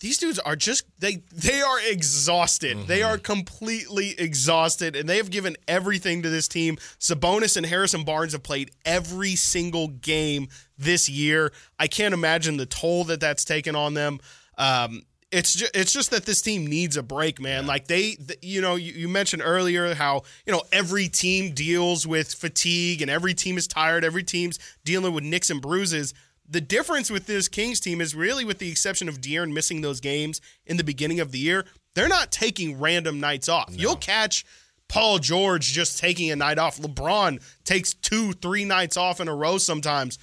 [0.00, 2.76] these dudes are just they they are exhausted.
[2.76, 2.86] Mm-hmm.
[2.86, 6.76] They are completely exhausted, and they have given everything to this team.
[7.00, 11.52] Sabonis and Harrison Barnes have played every single game this year.
[11.78, 14.20] I can't imagine the toll that that's taken on them.
[14.56, 17.64] Um, it's just, it's just that this team needs a break, man.
[17.64, 17.68] Yeah.
[17.68, 22.32] Like they, you know, you, you, mentioned earlier how you know every team deals with
[22.32, 24.04] fatigue and every team is tired.
[24.04, 26.14] Every team's dealing with nicks and bruises.
[26.48, 30.00] The difference with this Kings team is really, with the exception of De'Aaron missing those
[30.00, 33.70] games in the beginning of the year, they're not taking random nights off.
[33.70, 33.76] No.
[33.76, 34.46] You'll catch
[34.88, 36.78] Paul George just taking a night off.
[36.78, 40.18] LeBron takes two, three nights off in a row sometimes.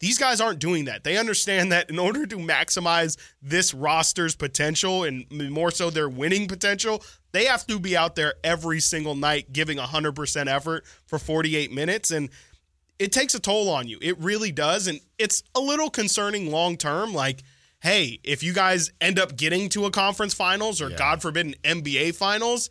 [0.00, 1.02] These guys aren't doing that.
[1.02, 6.46] They understand that in order to maximize this roster's potential and more so their winning
[6.46, 11.72] potential, they have to be out there every single night giving 100% effort for 48
[11.72, 12.12] minutes.
[12.12, 12.30] And
[12.98, 13.98] it takes a toll on you.
[14.00, 14.86] It really does.
[14.86, 17.12] And it's a little concerning long term.
[17.12, 17.42] Like,
[17.80, 20.96] hey, if you guys end up getting to a conference finals or, yeah.
[20.96, 22.70] God forbid, an NBA finals,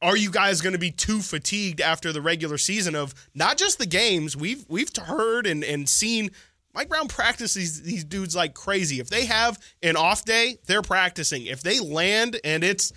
[0.00, 3.78] are you guys going to be too fatigued after the regular season of not just
[3.78, 6.30] the games we've we've heard and, and seen
[6.74, 9.00] Mike Brown practices these dudes like crazy.
[9.00, 11.46] If they have an off day, they're practicing.
[11.46, 12.92] If they land and it's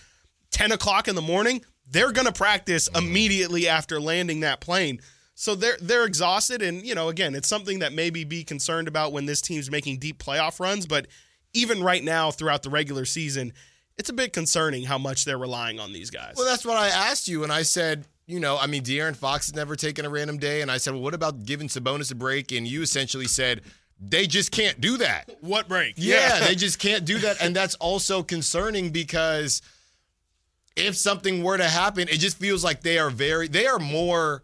[0.52, 3.06] 10 o'clock in the morning, they're going to practice mm-hmm.
[3.06, 5.00] immediately after landing that plane.
[5.34, 9.12] So they're they're exhausted, and you know, again, it's something that maybe be concerned about
[9.12, 10.86] when this team's making deep playoff runs.
[10.86, 11.08] But
[11.54, 13.54] even right now, throughout the regular season,
[13.98, 16.36] it's a bit concerning how much they're relying on these guys.
[16.38, 19.48] Well, that's what I asked you, and I said, you know, I mean, De'Aaron Fox
[19.48, 20.62] has never taken a random day.
[20.62, 22.52] And I said, well, what about giving Sabonis a break?
[22.52, 23.62] And you essentially said,
[24.00, 25.30] they just can't do that.
[25.41, 25.96] What break?
[25.98, 26.48] Yeah, yeah.
[26.48, 27.41] they just can't do that.
[27.41, 29.62] And that's also concerning because
[30.76, 34.44] if something were to happen, it just feels like they are very, they are more,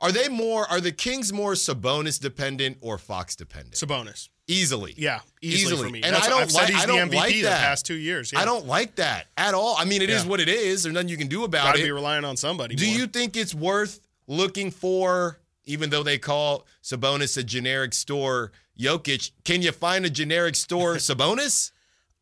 [0.00, 3.74] are they more, are the Kings more Sabonis dependent or Fox dependent?
[3.74, 4.28] Sabonis.
[4.46, 4.92] Easily.
[4.96, 5.86] Yeah, easily, easily.
[5.86, 6.02] for me.
[6.02, 7.42] And That's I don't I've like, I don't MVP like that.
[7.42, 8.32] the past two years.
[8.32, 8.40] Yeah.
[8.40, 9.74] I don't like that at all.
[9.78, 10.16] I mean, it yeah.
[10.16, 10.82] is what it is.
[10.82, 11.68] There's nothing you can do about it.
[11.68, 11.84] Gotta it.
[11.84, 12.74] be relying on somebody.
[12.74, 12.94] Do more.
[12.94, 19.30] you think it's worth looking for, even though they call Sabonis a generic store Jokic,
[19.44, 21.70] can you find a generic store Sabonis?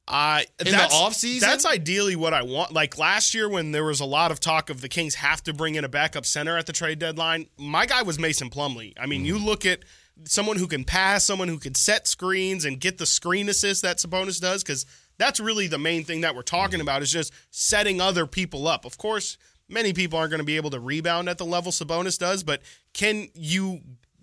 [0.08, 1.40] Uh, in the offseason?
[1.40, 2.72] That's ideally what I want.
[2.72, 5.54] Like last year, when there was a lot of talk of the Kings have to
[5.54, 8.94] bring in a backup center at the trade deadline, my guy was Mason Plumlee.
[8.98, 9.26] I mean, mm.
[9.26, 9.84] you look at
[10.24, 13.98] someone who can pass, someone who can set screens and get the screen assist that
[13.98, 14.86] Sabonis does, because
[15.18, 18.84] that's really the main thing that we're talking about is just setting other people up.
[18.84, 19.36] Of course,
[19.68, 22.62] many people aren't going to be able to rebound at the level Sabonis does, but
[22.92, 23.80] can you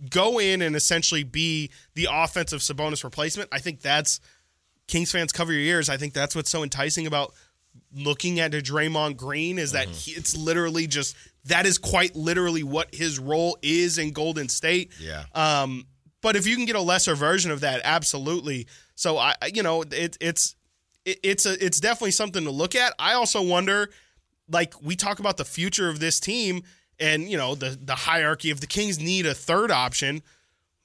[0.09, 3.49] go in and essentially be the offensive Sabonis replacement?
[3.51, 4.19] I think that's
[4.87, 5.89] Kings fans cover your ears.
[5.89, 7.33] I think that's what's so enticing about
[7.93, 9.93] looking at a Draymond Green is that mm-hmm.
[9.95, 11.15] he, it's literally just
[11.49, 14.91] that is quite literally what his role is in Golden State.
[14.99, 15.25] Yeah.
[15.35, 15.85] Um,
[16.21, 18.67] But if you can get a lesser version of that, absolutely.
[18.95, 20.55] So I, you know, it, it's
[21.05, 22.93] it, it's a it's definitely something to look at.
[22.99, 23.89] I also wonder,
[24.49, 26.63] like we talk about the future of this team,
[26.99, 28.49] and you know the the hierarchy.
[28.49, 30.21] If the Kings need a third option,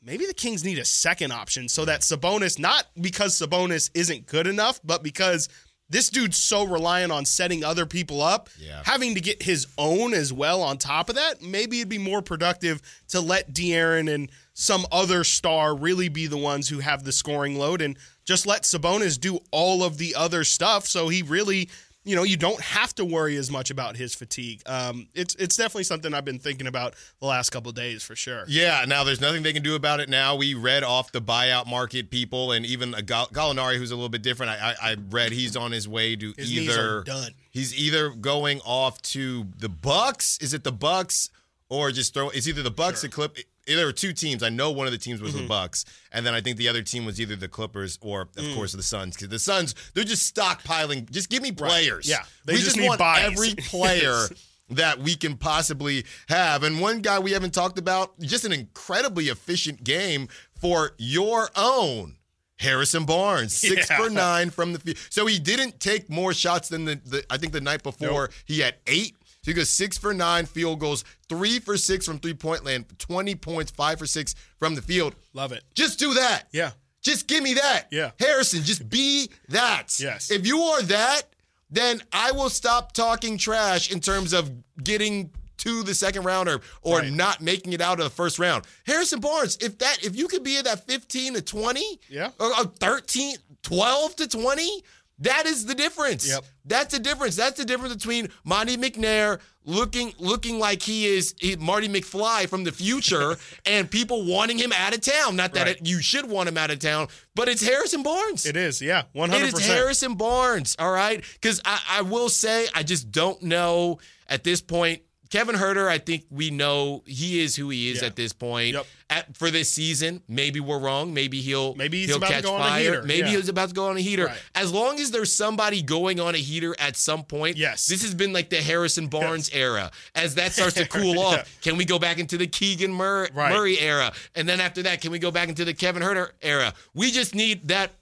[0.01, 4.47] maybe the Kings need a second option so that Sabonis, not because Sabonis isn't good
[4.47, 5.49] enough, but because
[5.91, 8.83] this dude's so reliant on setting other people up, Yeah.
[8.85, 12.23] having to get his own as well on top of that, maybe it'd be more
[12.23, 17.13] productive to let De'Aaron and some other star really be the ones who have the
[17.13, 21.69] scoring load and just let Sabonis do all of the other stuff so he really
[22.05, 24.61] you know, you don't have to worry as much about his fatigue.
[24.67, 28.15] Um, it's it's definitely something I've been thinking about the last couple of days for
[28.15, 28.45] sure.
[28.47, 30.37] Yeah, now there's nothing they can do about it now.
[30.37, 34.11] We read off the buyout market people, and even a Gall- Gallinari, who's a little
[34.11, 34.53] bit different.
[34.53, 37.33] I, I, I read he's on his way to His either done.
[37.51, 40.37] he's either going off to the Bucks.
[40.43, 41.31] Is it the Bucks
[41.71, 42.29] or just throw?
[42.29, 43.39] It's either the Bucks, the Clip.
[43.67, 44.43] There were two teams.
[44.43, 45.43] I know one of the teams was Mm-hmm.
[45.45, 48.33] the Bucks, and then I think the other team was either the Clippers or, of
[48.35, 48.55] Mm.
[48.55, 49.17] course, the Suns.
[49.17, 51.11] Because the Suns, they're just stockpiling.
[51.11, 52.07] Just give me players.
[52.09, 53.25] Yeah, they we just just, need want bodies.
[53.33, 54.29] every player
[54.71, 56.63] that we can possibly have.
[56.63, 60.29] And one guy we haven't talked about, just an incredibly efficient game
[60.61, 62.17] for your own.
[62.61, 63.97] Harrison Barnes, six Yeah.
[63.99, 64.97] for nine from the field.
[65.11, 68.61] So he didn't take more shots than the, the I think the night before he
[68.61, 69.17] had eight.
[69.45, 72.87] So he goes six for nine field goals, three for six from three point land,
[72.99, 75.15] 20 points, five for six from the field.
[75.35, 75.63] Love it.
[75.75, 76.45] Just do that.
[76.51, 76.71] Yeah.
[77.03, 77.89] Just give me that.
[77.91, 78.13] Yeah.
[78.19, 79.89] Harrison, just be that.
[80.01, 80.31] Yes.
[80.31, 81.23] If you are that,
[81.69, 84.51] then I will stop talking trash in terms of
[84.83, 87.13] getting to the second round or, or Right.
[87.13, 88.65] not making it out of the first round.
[88.87, 92.31] Harrison Barnes, if that if you could be at that 15 to 20, Yeah.
[92.41, 94.83] or, or 13, 12 to 20,
[95.19, 96.29] that is the difference.
[96.29, 96.45] Yep.
[96.65, 97.37] That's the difference.
[97.37, 102.65] That's the difference between Monte McNair looking looking like he is he- Marty McFly from
[102.65, 105.37] the future and people wanting him out of town.
[105.37, 105.77] Not that Right.
[105.81, 108.45] it, you should want him out of town, but it's Harrison Barnes.
[108.45, 109.73] It is, yeah, one hundred is percent.
[109.79, 111.23] Harrison Barnes, all right?
[111.35, 113.99] Because I, I will say, I just don't know
[114.29, 115.03] at this point.
[115.31, 118.07] Kevin Huerter, I think we know he is who he is Yeah.
[118.09, 118.75] at this point.
[118.75, 118.87] Yep.
[119.11, 121.13] At, for this season, maybe we're wrong.
[121.13, 122.81] Maybe he'll Maybe he's he'll about to catch go on a fire.
[122.83, 123.03] heater.
[123.03, 123.37] Maybe Yeah.
[123.37, 124.27] he's about to go on a heater.
[124.27, 124.39] Right.
[124.55, 127.57] As long as there's somebody going on a heater at some point.
[127.57, 127.87] Yes.
[127.87, 129.91] This has been like the Harrison Barnes era.
[130.15, 131.45] As that starts to cool off, Yeah.
[131.63, 133.53] can we go back into the Keegan Mur- Right.
[133.53, 134.13] Murray era?
[134.35, 136.73] And then after that, can we go back into the Kevin Huerter era?
[136.95, 137.93] We just need that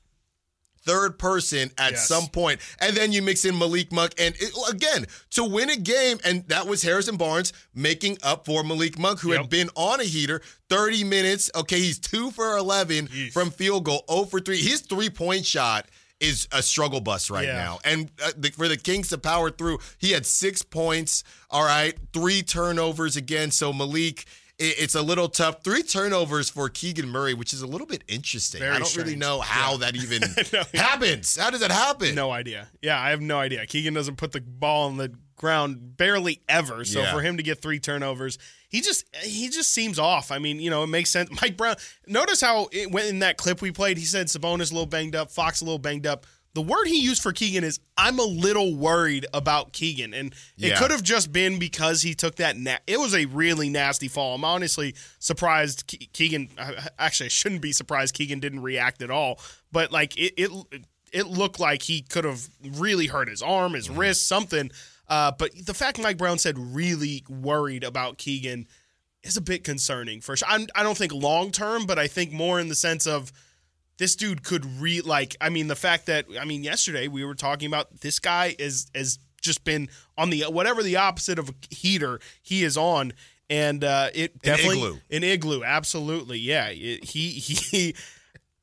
[0.84, 2.08] third person at Yes.
[2.08, 2.60] some point.
[2.80, 4.14] And then you mix in Malik Monk.
[4.18, 8.62] And it, again, to win a game, and that was Harrison Barnes making up for
[8.64, 11.50] Malik Monk, who had been on a heater 30 minutes.
[11.54, 13.32] Okay, he's two for 11 Yeesh.
[13.32, 14.60] from field goal, 0 for 3.
[14.60, 15.86] His three point shot
[16.20, 17.54] is a struggle bus right Yeah.
[17.54, 17.78] now.
[17.84, 21.96] And uh, the, for the Kings to power through, he had six points, all right,
[22.12, 23.50] three turnovers again.
[23.50, 24.24] So Malik.
[24.62, 25.62] It- It's a little tough.
[25.64, 28.60] Three turnovers for Keegan Murray, which is a little bit interesting.
[28.60, 30.22] Very I don't really know how that even
[30.52, 31.36] No, happens.
[31.36, 32.14] How does that happen?
[32.14, 32.68] No idea.
[32.80, 33.66] Yeah, I have no idea.
[33.66, 36.84] Keegan doesn't put the ball on the ground barely ever.
[36.84, 37.12] So Yeah.
[37.12, 40.30] for him to get three turnovers, he just he just seems off.
[40.30, 41.28] I mean, you know, it makes sense.
[41.42, 41.76] Mike Brown.
[42.06, 43.98] Notice how it went in that clip we played.
[43.98, 46.26] He said Sabonis a little banged up, Fox a little banged up.
[46.54, 50.68] The word he used for Keegan is I'm a little worried about Keegan, and it
[50.70, 50.78] Yeah.
[50.78, 52.58] could have just been because he took that.
[52.58, 54.34] Na- it was a really nasty fall.
[54.34, 56.50] I'm honestly surprised Ke- Keegan.
[56.98, 59.40] Actually, I shouldn't be surprised Keegan didn't react at all.
[59.70, 60.50] But like it, it
[61.12, 64.70] it looked like he could have really hurt his arm, his wrist, something.
[65.08, 68.66] Uh, but the fact Mike Brown said really worried about Keegan
[69.22, 70.48] is a bit concerning for sure.
[70.50, 73.30] I'm, I don't think long term, but I think more in the sense of
[73.98, 75.36] this dude could re like.
[75.40, 78.90] I mean, the fact that I mean, yesterday we were talking about this guy is
[78.94, 83.12] has just been on the whatever the opposite of a heater he is on.
[83.50, 84.98] And uh, it definitely igloo.
[85.10, 86.68] an igloo, absolutely, yeah.
[86.70, 87.94] It- he he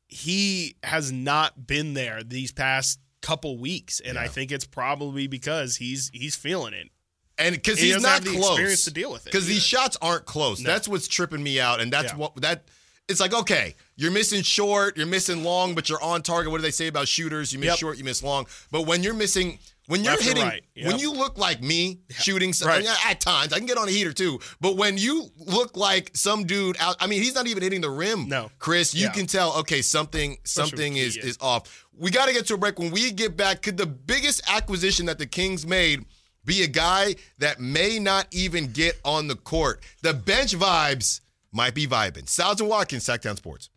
[0.07, 5.75] he has not been there these past couple weeks, and I think it's probably because
[5.75, 6.89] he's he's feeling it.
[7.37, 10.25] and because he's not have close experience to deal with it Because these shots aren't
[10.25, 10.63] close.
[10.63, 12.17] That's what's tripping me out, and that's Yeah.
[12.17, 12.63] what that.
[13.07, 16.51] It's like okay, you're missing short, you're missing long, but you're on target.
[16.51, 17.51] What do they say about shooters?
[17.51, 17.77] You miss Yep.
[17.79, 18.47] short, you miss long.
[18.71, 20.63] But when you're missing, when you're Left hitting, right.
[20.83, 22.85] when you look like me shooting, Right.
[23.05, 24.39] at times I can get on a heater too.
[24.61, 27.89] But when you look like some dude out, I mean, he's not even hitting the
[27.89, 28.29] rim.
[28.29, 28.49] No.
[28.57, 29.11] Chris, you Yeah.
[29.11, 29.53] can tell.
[29.57, 31.85] Okay, something something is is off.
[31.93, 32.79] We got to get to a break.
[32.79, 36.05] When we get back, could the biggest acquisition that the Kings made
[36.45, 39.83] be a guy that may not even get on the court?
[40.03, 41.19] The bench vibes
[41.51, 42.29] might be vibing.
[42.29, 43.69] Stiles and Watkins, Sactown Sports.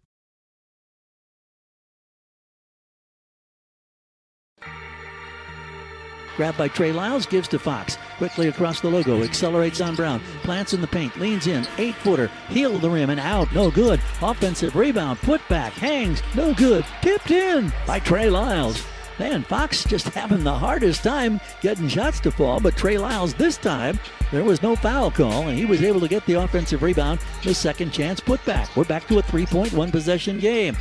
[6.37, 7.99] Grabbed by Trey Lyles, gives to Fox.
[8.17, 10.21] Quickly across the logo, accelerates on Brown.
[10.43, 13.71] Plants in the paint, leans in, eight footer, heel of the rim and out, no
[13.71, 14.01] good.
[14.23, 16.85] Offensive rebound, put back, hangs, no good.
[17.03, 18.83] Tipped in by Trey Lyles.
[19.19, 23.57] Man, Fox just having the hardest time getting shots to fall, but Trey Lyles this
[23.57, 23.99] time,
[24.31, 27.55] there was no foul call, and he was able to get the offensive rebound, the
[27.55, 28.75] second chance put back.
[28.75, 30.77] We're back to a three point one possession game.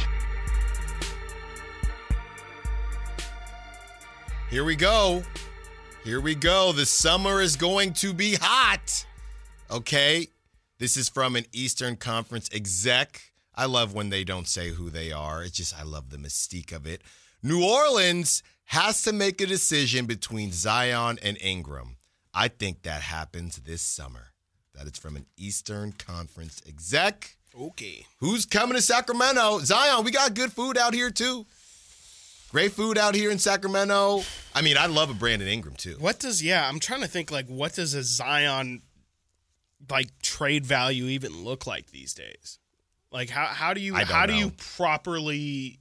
[4.52, 5.24] Here we go.
[6.04, 6.74] Here we go.
[6.74, 9.06] The summer is going to be hot.
[9.72, 10.28] Okay.
[10.78, 13.32] This is from an Eastern Conference exec.
[13.56, 15.41] I love when they don't say who they are.
[15.41, 17.02] It's just, I love the mystique of it.
[17.41, 21.95] New Orleans has to make a decision between Zion and Ingram.
[22.34, 24.34] I think that happens this summer.
[24.76, 27.38] That is from an Eastern Conference exec.
[27.58, 28.06] Okay.
[28.20, 29.60] Who's coming to Sacramento?
[29.60, 31.45] Zion, we got good food out here too.
[32.52, 34.24] Great food out here in Sacramento.
[34.54, 35.95] I mean, I love a Brandon Ingram too.
[35.99, 36.68] What does yeah?
[36.68, 38.82] I'm trying to think like what does a Zion
[39.89, 42.60] like trade value even look like these days?
[43.10, 45.80] Like how how do you how do you properly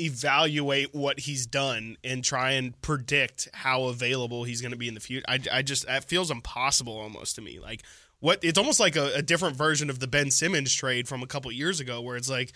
[0.00, 4.94] evaluate what he's done and try and predict how available he's going to be in
[4.94, 5.24] the future?
[5.28, 7.58] I I just that feels impossible almost to me.
[7.58, 7.82] Like
[8.20, 11.26] what it's almost like a, a different version of the Ben Simmons trade from a
[11.26, 12.52] couple years ago where it's like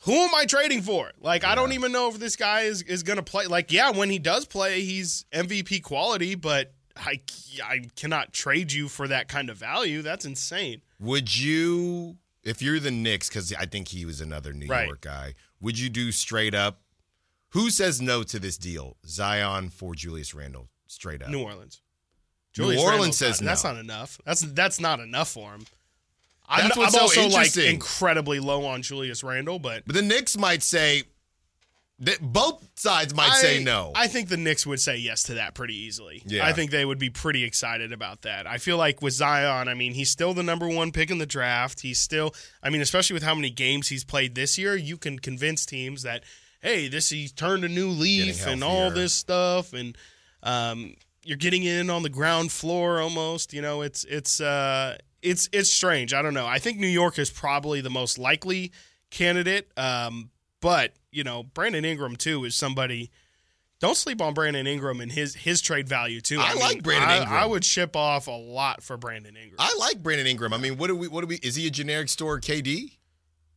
[0.00, 1.10] who am I trading for?
[1.20, 3.46] Like, I don't even know if this guy is, is going to play.
[3.46, 7.20] Like, yeah, when he does play, he's MVP quality, but I,
[7.64, 10.02] I cannot trade you for that kind of value.
[10.02, 10.82] That's insane.
[11.00, 14.86] Would you, if you're the Knicks, because I think he was another New Right.
[14.86, 16.80] York guy, would you do straight up?
[17.50, 18.96] Who says no to this deal?
[19.06, 21.30] Zion for Julius Randle, straight up.
[21.30, 21.80] New Orleans.
[22.58, 24.18] New Orleans Randle's says not, That's not enough.
[24.24, 25.66] That's that's not enough for him.
[26.48, 31.04] I'm, I'm also like incredibly low on Julius Randle, but But the Knicks might say,
[32.00, 33.92] that both sides might I, say no.
[33.94, 36.22] I think the Knicks would say yes to that pretty easily.
[36.26, 36.46] Yeah.
[36.46, 38.46] I think they would be pretty excited about that.
[38.46, 41.26] I feel like with Zion, I mean, he's still the number one pick in the
[41.26, 41.80] draft.
[41.80, 45.18] He's still, I mean, especially with how many games he's played this year, you can
[45.18, 46.22] convince teams that,
[46.60, 49.96] hey, this he's turned a new leaf and all this stuff, and
[50.42, 53.54] um, you're getting in on the ground floor almost.
[53.54, 56.14] You know, it's it's uh, it's it's strange.
[56.14, 56.46] I don't know.
[56.46, 58.72] I think New York is probably the most likely
[59.10, 59.70] candidate.
[59.76, 63.10] Um, but you know, Brandon Ingram too is somebody.
[63.78, 66.38] Don't sleep on Brandon Ingram and his his trade value too.
[66.40, 67.36] I like Brandon I- Ingram.
[67.36, 69.56] I would ship off a lot for Brandon Ingram.
[69.58, 70.54] I like Brandon Ingram.
[70.54, 71.08] I mean, what do we?
[71.08, 71.36] What do we?
[71.36, 72.92] Is he a generic store KD?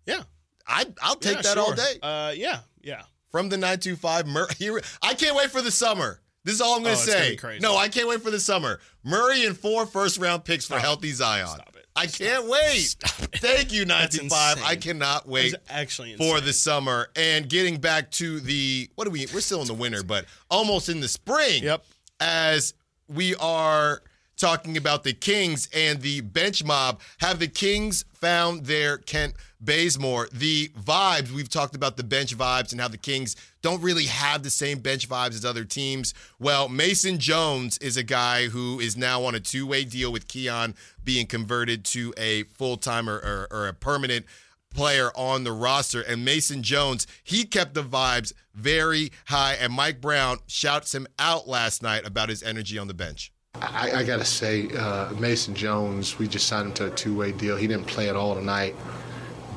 [0.05, 0.23] yeah,
[0.67, 1.93] I I'll take Yeah, that all day.
[2.03, 3.03] Uh, yeah, yeah.
[3.31, 6.19] from the 925 Mur- here I can't wait for the summer.
[6.49, 7.35] This is all I'm going Oh, to gonna say.
[7.35, 7.59] crazy.
[7.61, 8.79] No, I can't wait for the summer.
[9.03, 10.81] Murray and four first round picks for Stop it.
[10.81, 11.45] healthy Zion.
[11.47, 11.85] Stop it.
[11.95, 12.79] I can't wait.
[12.79, 13.29] Stop it.
[13.39, 14.63] Thank you That's 925.
[14.65, 19.27] I cannot wait actually for the summer and getting back to the what do we
[19.31, 21.61] we're still in the winter but almost in the spring.
[21.63, 21.85] Yep.
[22.19, 22.73] As
[23.07, 24.01] we are
[24.39, 30.29] talking about the Kings and the bench mob, have the Kings found their Kent Bazemore?
[30.31, 34.41] The vibes, we've talked about the bench vibes and how the Kings don't really have
[34.41, 36.13] the same bench vibes as other teams.
[36.39, 40.27] Well, Mason Jones is a guy who is now on a two way deal with
[40.27, 40.73] Keon
[41.03, 44.25] being converted to a full time or, or, or a permanent
[44.73, 46.01] player on the roster.
[46.01, 49.55] And Mason Jones, he kept the vibes very high.
[49.59, 53.31] And Mike Brown shouts him out last night about his energy on the bench.
[53.55, 57.31] I, I got to say, uh, Mason Jones, we just signed him to a two-way
[57.31, 57.55] deal.
[57.55, 58.75] He didn't play at all tonight,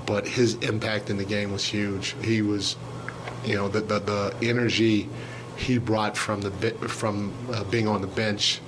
[0.07, 2.15] but his impact in the game was huge.
[2.23, 2.77] He was,
[3.45, 5.09] you know, the the, the energy
[5.57, 6.51] he brought from the
[6.89, 8.61] from uh, being on the bench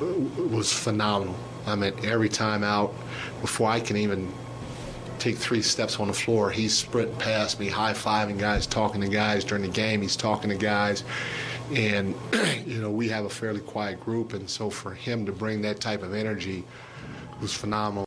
[0.00, 0.06] uh,
[0.48, 1.36] was phenomenal.
[1.66, 2.94] I mean, every time out,
[3.40, 4.32] before I can even
[5.18, 9.08] take three steps on the floor, he's sprinting past me, high fiving guys, talking to
[9.08, 10.00] guys during the game.
[10.00, 11.04] He's talking to guys.
[11.70, 12.14] And,
[12.66, 14.32] you know, we have a fairly quiet group.
[14.32, 16.64] And so for him to bring that type of energy
[17.40, 18.04] was phenomenal.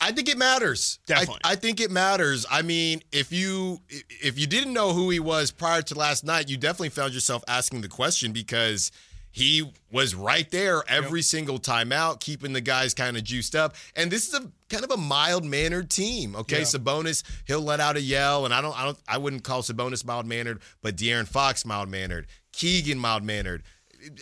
[0.00, 0.98] I think it matters.
[1.08, 1.40] I- Definitely.
[1.44, 2.46] I, think it matters.
[2.50, 6.48] I mean, if you if you didn't know who he was prior to last night,
[6.48, 8.92] you definitely found yourself asking the question because
[9.36, 13.74] he was right there every single time out, keeping the guys kind of juiced up.
[13.94, 16.34] And this is a kind of a mild mannered team.
[16.34, 16.64] Okay, Yeah.
[16.64, 20.06] Sabonis, he'll let out a yell, and I don't, I don't, I wouldn't call Sabonis
[20.06, 23.62] mild mannered, but De'Aaron Fox mild mannered, Keegan mild mannered.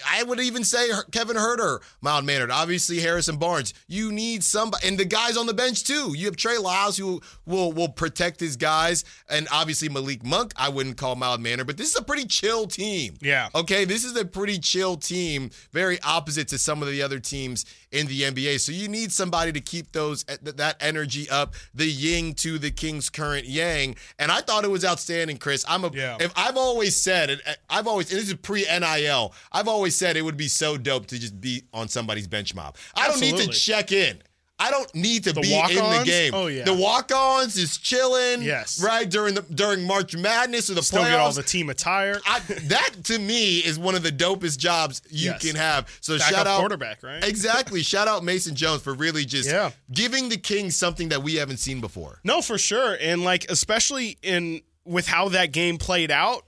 [0.09, 2.51] I would even say Kevin Huerter, mild mannered.
[2.51, 3.75] Obviously, Harrison Barnes.
[3.89, 6.15] You need somebody, and the guys on the bench too.
[6.17, 10.53] You have Trey Lyles who will will protect his guys, and obviously Malik Monk.
[10.57, 13.15] I wouldn't call mild mannered, but this is a pretty chill team.
[13.21, 13.49] Yeah.
[13.55, 17.65] Okay, this is a pretty chill team, very opposite to some of the other teams
[17.93, 18.61] in the NBA.
[18.61, 22.71] So you need somebody to keep those eh, that energy up, the yin to the
[22.71, 23.97] Kings' current yang.
[24.19, 25.65] And I thought it was outstanding, Chris.
[25.69, 26.17] I'm a Yeah.
[26.21, 29.33] if I've always said and eh, I've always and this is pre NIL.
[29.53, 32.77] I've always said it would be so dope to just be on somebody's bench mob.
[32.95, 34.23] I don't need to check in.
[34.57, 36.33] I don't need to The be in the game.
[36.33, 36.63] Oh, yeah.
[36.65, 38.41] The walk-ons is chilling.
[38.41, 38.81] Yes.
[38.81, 41.09] Right during the during March Madness or the Still playoffs.
[41.11, 42.21] get all the team attire.
[42.25, 45.43] I, that to me is one of the dopest jobs you Yes.
[45.43, 45.89] can have.
[46.01, 47.25] So Backup shout out quarterback, right?
[47.25, 47.83] Exactly.
[47.93, 49.73] shout out Mason Jones for really just Yeah.
[49.93, 52.21] giving the Kings something that we haven't seen before.
[52.23, 52.97] No, for sure.
[53.01, 56.47] And like especially in with how that game played out,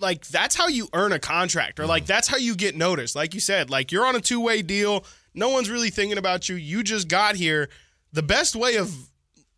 [0.00, 2.06] like that's how you earn a contract or like mm.
[2.06, 3.16] that's how you get noticed.
[3.16, 5.04] Like you said, like you're on a two-way deal.
[5.34, 6.56] No one's really thinking about you.
[6.56, 7.68] You just got here.
[8.12, 8.94] The best way of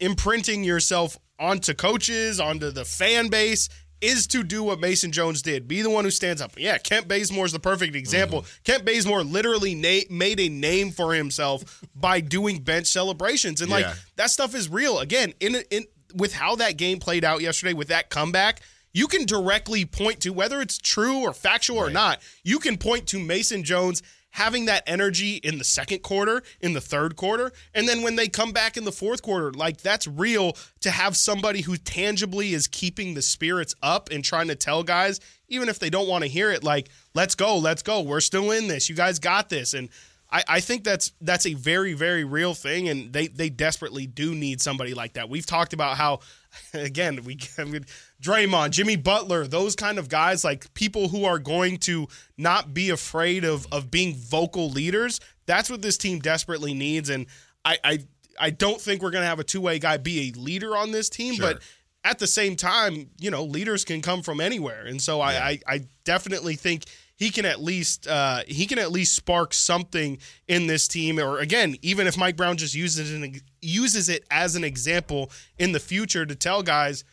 [0.00, 3.68] imprinting yourself onto coaches, onto the fan base
[4.00, 5.68] is to do what Mason Jones did.
[5.68, 6.52] Be the one who stands up.
[6.56, 8.42] Yeah, Kent Bazemore is the perfect example.
[8.42, 8.62] Mm-hmm.
[8.64, 13.84] Kent Bazemore literally na- made a name for himself by doing bench celebrations, and like
[13.84, 13.94] Yeah.
[14.16, 14.98] that stuff is real.
[14.98, 15.84] Again, in in
[16.14, 18.60] with how that game played out yesterday, with that comeback,
[18.92, 22.20] you can directly point to whether it's true or factual or not.
[22.42, 26.80] You can point to Mason Jones having that energy in the second quarter, in the
[26.80, 30.56] third quarter, and then when they come back in the fourth quarter, like that's real
[30.80, 35.20] to have somebody who tangibly is keeping the spirits up and trying to tell guys,
[35.48, 38.02] even if they don't want to hear it, like, let's go, let's go.
[38.02, 38.88] We're still in this.
[38.88, 39.74] You guys got this.
[39.74, 39.88] And
[40.30, 44.34] I, I think that's that's a very very real thing, and they they desperately do
[44.34, 45.28] need somebody like that.
[45.28, 46.20] We've talked about how,
[46.74, 47.84] again, we I mean,
[48.20, 52.06] Draymond, Jimmy Butler, those kind of guys, like people who are going to
[52.36, 55.20] not be afraid of of being vocal leaders.
[55.46, 57.26] That's what this team desperately needs, and
[57.64, 57.98] I I,
[58.38, 61.08] I don't think we're gonna have a two way guy be a leader on this
[61.08, 61.54] team, Sure.
[61.54, 61.62] but
[62.04, 65.58] at the same time, you know, leaders can come from anywhere, and so I, I,
[65.66, 66.84] I definitely think
[67.16, 70.18] he can at least uh, he can at least spark something
[70.48, 71.18] in this team.
[71.18, 75.72] Or again, even if Mike Brown just uses it uses it as an example in
[75.72, 77.04] the future to tell guys,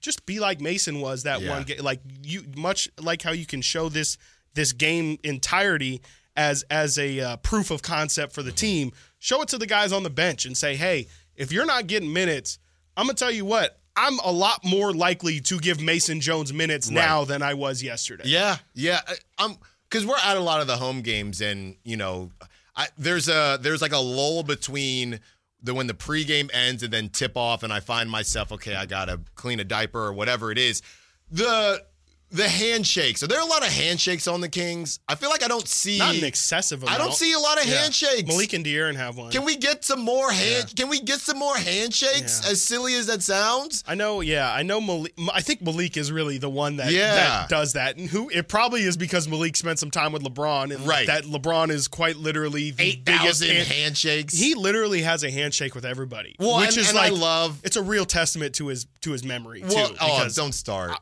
[0.00, 1.50] just be like Mason was that Yeah.
[1.50, 1.78] one game.
[1.82, 4.16] Like you, much like how you can show this
[4.54, 6.00] this game entirety
[6.36, 8.92] as as a uh, proof of concept for the team.
[9.18, 12.12] Show it to the guys on the bench and say, hey, if you're not getting
[12.12, 12.58] minutes,
[12.96, 13.76] I'm gonna tell you what.
[13.96, 18.22] I'm a lot more likely to give Mason Jones minutes now than I was yesterday.
[18.26, 19.00] Yeah, yeah.
[19.06, 19.56] I- I'm
[19.90, 22.30] because we're at a lot of the home games, and you know,
[22.76, 25.18] I, there's a there's like a lull between
[25.62, 28.86] the when the pregame ends and then tip off, and I find myself okay, I
[28.86, 30.82] gotta clean a diaper or whatever it is.
[31.30, 31.84] The
[32.32, 33.22] the handshakes.
[33.22, 35.00] Are there a lot of handshakes on the Kings?
[35.08, 35.98] I feel like I don't see.
[35.98, 37.80] Not an excessive I don't see a lot of Yeah.
[37.82, 38.28] handshakes.
[38.28, 39.32] Malik and De'Aaron have one.
[39.32, 40.74] Can we get some more hand?
[40.76, 42.40] Can we get some more handshakes?
[42.44, 42.50] Yeah.
[42.50, 43.82] As silly as that sounds.
[43.86, 44.80] I know, yeah, I know.
[44.80, 47.14] Malik, I think Malik is really the one that, Yeah.
[47.14, 50.74] that does that, and who it probably is because Malik spent some time with LeBron,
[50.74, 51.06] and Right.
[51.08, 54.34] that LeBron is quite literally the Eight biggest hand- handshakes.
[54.38, 57.58] He literally has a handshake with everybody, Well, which and- is and I like love-
[57.64, 59.96] It's a real testament to his to his memory well, too.
[60.00, 60.92] oh, because don't start.
[60.92, 60.96] I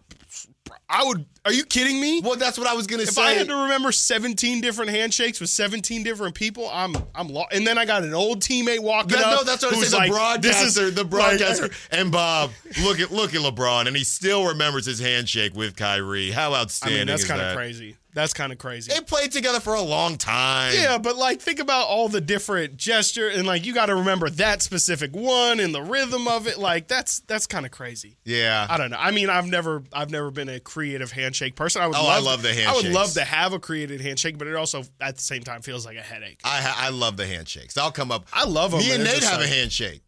[1.05, 1.25] would.
[1.45, 2.21] Are you kidding me?
[2.23, 3.23] well, that's what I was gonna if say.
[3.23, 7.55] If I had to remember 17 different handshakes with 17 different people, I'm I'm lost.
[7.55, 9.39] And then I got an old teammate walking That- up.
[9.41, 10.09] no, that's what I who's say.
[10.09, 12.51] The like, this is- broadcaster, the like, broadcaster, and Bob.
[12.83, 16.31] Look at look at LeBron, and he still remembers his handshake with Kyrie.
[16.31, 16.97] How outstanding!
[16.97, 17.51] I mean, that's kind that?
[17.53, 17.97] of crazy.
[18.19, 18.93] That's kind of crazy.
[18.93, 20.75] They played together for a long time.
[20.75, 24.29] Yeah, but like think about all the different gesture and like you got to remember
[24.31, 26.59] that specific one and the rhythm of it.
[26.59, 28.17] Like that's that's kind of crazy.
[28.25, 28.67] yeah.
[28.69, 28.97] I don't know.
[28.99, 31.81] I mean, I've never I've never been a creative handshake person.
[31.81, 34.37] I would Oh, I love, the the I would love to have a creative handshake,
[34.37, 36.41] but it also at the same time feels like a headache.
[36.43, 37.79] I I love the handshakes.
[37.79, 38.27] I'll come up.
[38.33, 38.81] I love them.
[38.81, 40.03] Me and Nate have a handshake.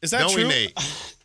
[0.00, 0.44] Is that Don't true?
[0.44, 0.78] we, Nate?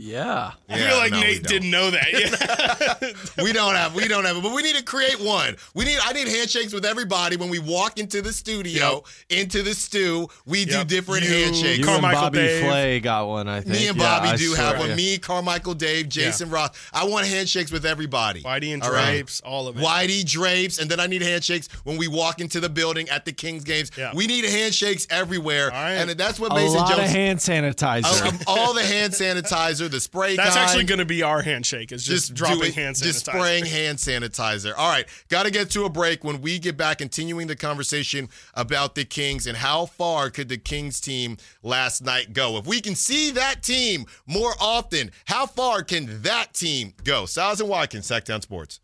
[0.00, 0.52] Yeah.
[0.68, 2.08] I Yeah, feel like no, Nate didn't know that.
[2.12, 3.12] Yeah.
[3.44, 5.56] we don't have we don't have it, but we need to create one.
[5.74, 9.74] We need I need handshakes with everybody when we walk into the studio, into the
[9.74, 10.28] stew.
[10.46, 11.78] We do different You- handshakes.
[11.78, 12.64] You Carmichael and Bobby Dave.
[12.64, 13.72] Flay got one, I think.
[13.74, 14.88] Me and Bobby I do swear, have one.
[14.90, 14.94] yeah.
[14.94, 16.90] Me, Carmichael, Dave, Jason Roth.
[16.94, 18.42] I want handshakes with everybody.
[18.42, 19.10] Whitey and All right?
[19.10, 19.82] Drapes, all of it.
[19.82, 23.32] Whitey drapes, and then I need handshakes when we walk into the building at the
[23.32, 23.90] Kings games.
[23.98, 24.12] Yeah.
[24.14, 25.92] We need handshakes everywhere, All right.
[25.92, 27.00] and that's what A lot Jones.
[27.00, 28.44] of hand sanitizer.
[28.46, 30.36] All the hand sanitizer, the spray.
[30.36, 30.68] That's kind.
[30.68, 31.92] actually going to be our handshake.
[31.92, 33.02] Is just, dropping doing- hand sanitizer.
[33.02, 34.72] just spraying hand sanitizer.
[34.76, 36.24] All right, got to get to a break.
[36.24, 40.58] When we get back, continuing the conversation about the Kings and how far could the
[40.58, 42.56] Kings team last night go?
[42.56, 47.26] If we can see that team more often, how far can that team go?
[47.26, 48.80] Stiles and Watkins, Sactown Sports.